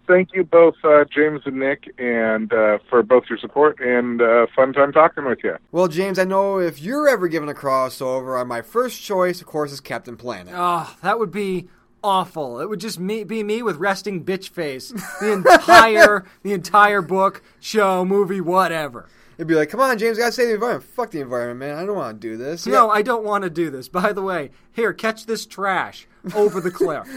[0.08, 4.48] Thank you both, uh, James and Nick, and uh, for both your support and uh,
[4.56, 5.58] fun time talking with you.
[5.74, 9.48] Well, James, I know if you're ever given a crossover, uh, my first choice, of
[9.48, 10.54] course, is Captain Planet.
[10.56, 11.68] Oh, that would be
[12.02, 12.62] awful.
[12.62, 14.90] It would just me, be me with resting bitch face
[15.20, 19.10] the entire the entire book, show, movie, whatever.
[19.38, 20.84] It'd be like, come on, James, gotta save the environment.
[20.84, 21.76] Fuck the environment, man.
[21.76, 22.66] I don't want to do this.
[22.66, 23.88] No, I don't want to do this.
[23.88, 27.08] By the way, here, catch this trash over the cliff.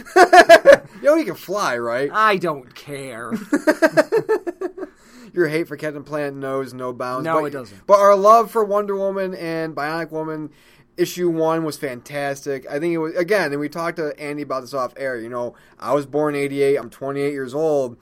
[0.96, 2.10] you know you can fly, right?
[2.12, 3.32] I don't care.
[5.32, 7.24] Your hate for Captain Planet knows no bounds.
[7.24, 7.86] No, but, it doesn't.
[7.86, 10.50] But our love for Wonder Woman and Bionic Woman
[10.98, 12.66] issue one was fantastic.
[12.68, 15.18] I think it was again, and we talked to Andy about this off air.
[15.18, 16.76] You know, I was born '88.
[16.76, 17.96] I'm 28 years old.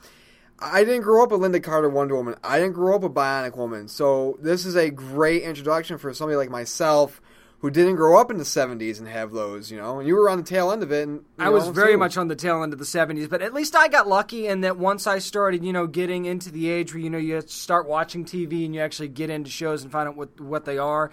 [0.60, 2.34] I didn't grow up with Lynda Carter Wonder Woman.
[2.42, 3.86] I didn't grow up with Bionic Woman.
[3.86, 7.20] So this is a great introduction for somebody like myself
[7.60, 9.98] who didn't grow up in the 70s and have those, you know.
[9.98, 11.08] And you were on the tail end of it.
[11.08, 13.52] And, I know, was very much on the tail end of the 70s, but at
[13.52, 16.94] least I got lucky in that once I started, you know, getting into the age
[16.94, 20.08] where, you know, you start watching TV and you actually get into shows and find
[20.08, 21.10] out what, what they are.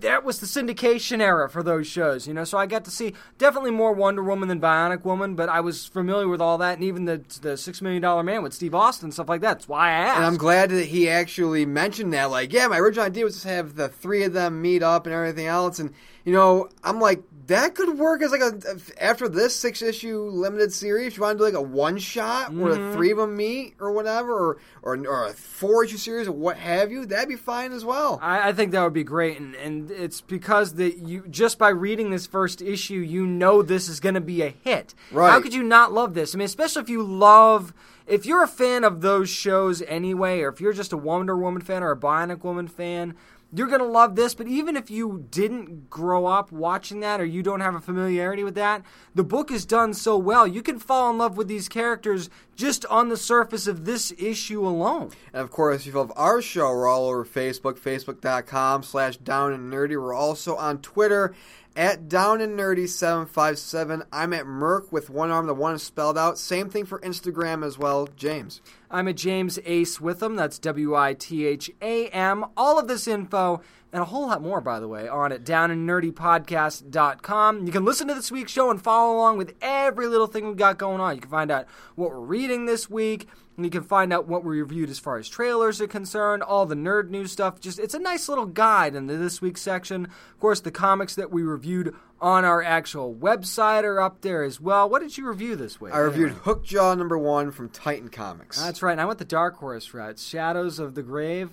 [0.00, 2.44] That was the syndication era for those shows, you know.
[2.44, 5.86] So I got to see definitely more Wonder Woman than Bionic Woman, but I was
[5.86, 9.14] familiar with all that and even the the $6 million man with Steve Austin and
[9.14, 9.54] stuff like that.
[9.54, 10.16] That's why I asked.
[10.18, 12.30] And I'm glad that he actually mentioned that.
[12.30, 15.14] Like, yeah, my original idea was to have the three of them meet up and
[15.14, 15.79] everything else.
[15.80, 15.92] And,
[16.24, 20.72] you know, I'm like, that could work as like a, after this six issue limited
[20.72, 22.90] series, if you want to do like a one shot where Mm-hmm.
[22.90, 26.32] the three of them meet or whatever, or, or, or a four issue series or
[26.32, 28.20] what have you, that'd be fine as well.
[28.22, 31.70] I, I think that would be great, and, and it's because that you just by
[31.70, 34.94] reading this first issue, you know this is going to be a hit.
[35.10, 35.30] Right.
[35.30, 36.34] How could you not love this?
[36.34, 37.74] I mean, especially if you love,
[38.06, 41.62] if you're a fan of those shows anyway, or if you're just a Wonder Woman
[41.62, 43.16] fan or a Bionic Woman fan.
[43.52, 47.42] You're gonna love this, but even if you didn't grow up watching that or you
[47.42, 48.82] don't have a familiarity with that,
[49.14, 50.46] the book is done so well.
[50.46, 54.64] You can fall in love with these characters just on the surface of this issue
[54.64, 55.10] alone.
[55.32, 59.52] And of course, if you love our show, we're all over Facebook, facebook.com slash down
[59.52, 60.00] and nerdy.
[60.00, 61.34] We're also on Twitter
[61.76, 64.02] at down and nerdy 757.
[64.12, 66.38] I'm at Merc with one arm, the one is spelled out.
[66.38, 68.60] Same thing for Instagram as well, James.
[68.90, 70.36] I'm at James Ace Witham.
[70.36, 72.44] That's W I T H A M.
[72.56, 77.66] All of this info and a whole lot more, by the way, on at downandnerdypodcast.com.
[77.66, 80.56] You can listen to this week's show and follow along with every little thing we've
[80.56, 81.16] got going on.
[81.16, 81.66] You can find out
[81.96, 83.26] what we're reading this week.
[83.60, 86.64] And you can find out what we reviewed as far as trailers are concerned, all
[86.64, 87.60] the nerd news stuff.
[87.60, 90.06] Just it's a nice little guide into this week's section.
[90.06, 94.62] Of course, the comics that we reviewed on our actual website are up there as
[94.62, 94.88] well.
[94.88, 95.92] What did you review this week?
[95.92, 98.58] I reviewed Hookjaw number one from Titan Comics.
[98.58, 98.92] That's right.
[98.92, 100.18] And I went the Dark Horse route.
[100.18, 101.50] Shadows on the Grave.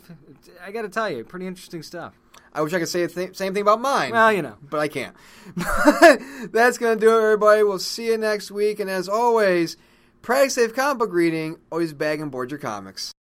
[0.65, 2.13] I got to tell you, pretty interesting stuff.
[2.53, 4.13] I wish I could say the th- same thing about mine.
[4.13, 4.55] Well, you know.
[4.61, 5.13] But I can't.
[6.53, 7.63] That's going to do it, everybody.
[7.63, 8.79] We'll see you next week.
[8.79, 9.75] And as always,
[10.21, 11.57] practice safe comic book reading.
[11.71, 13.11] Always bag and board your comics.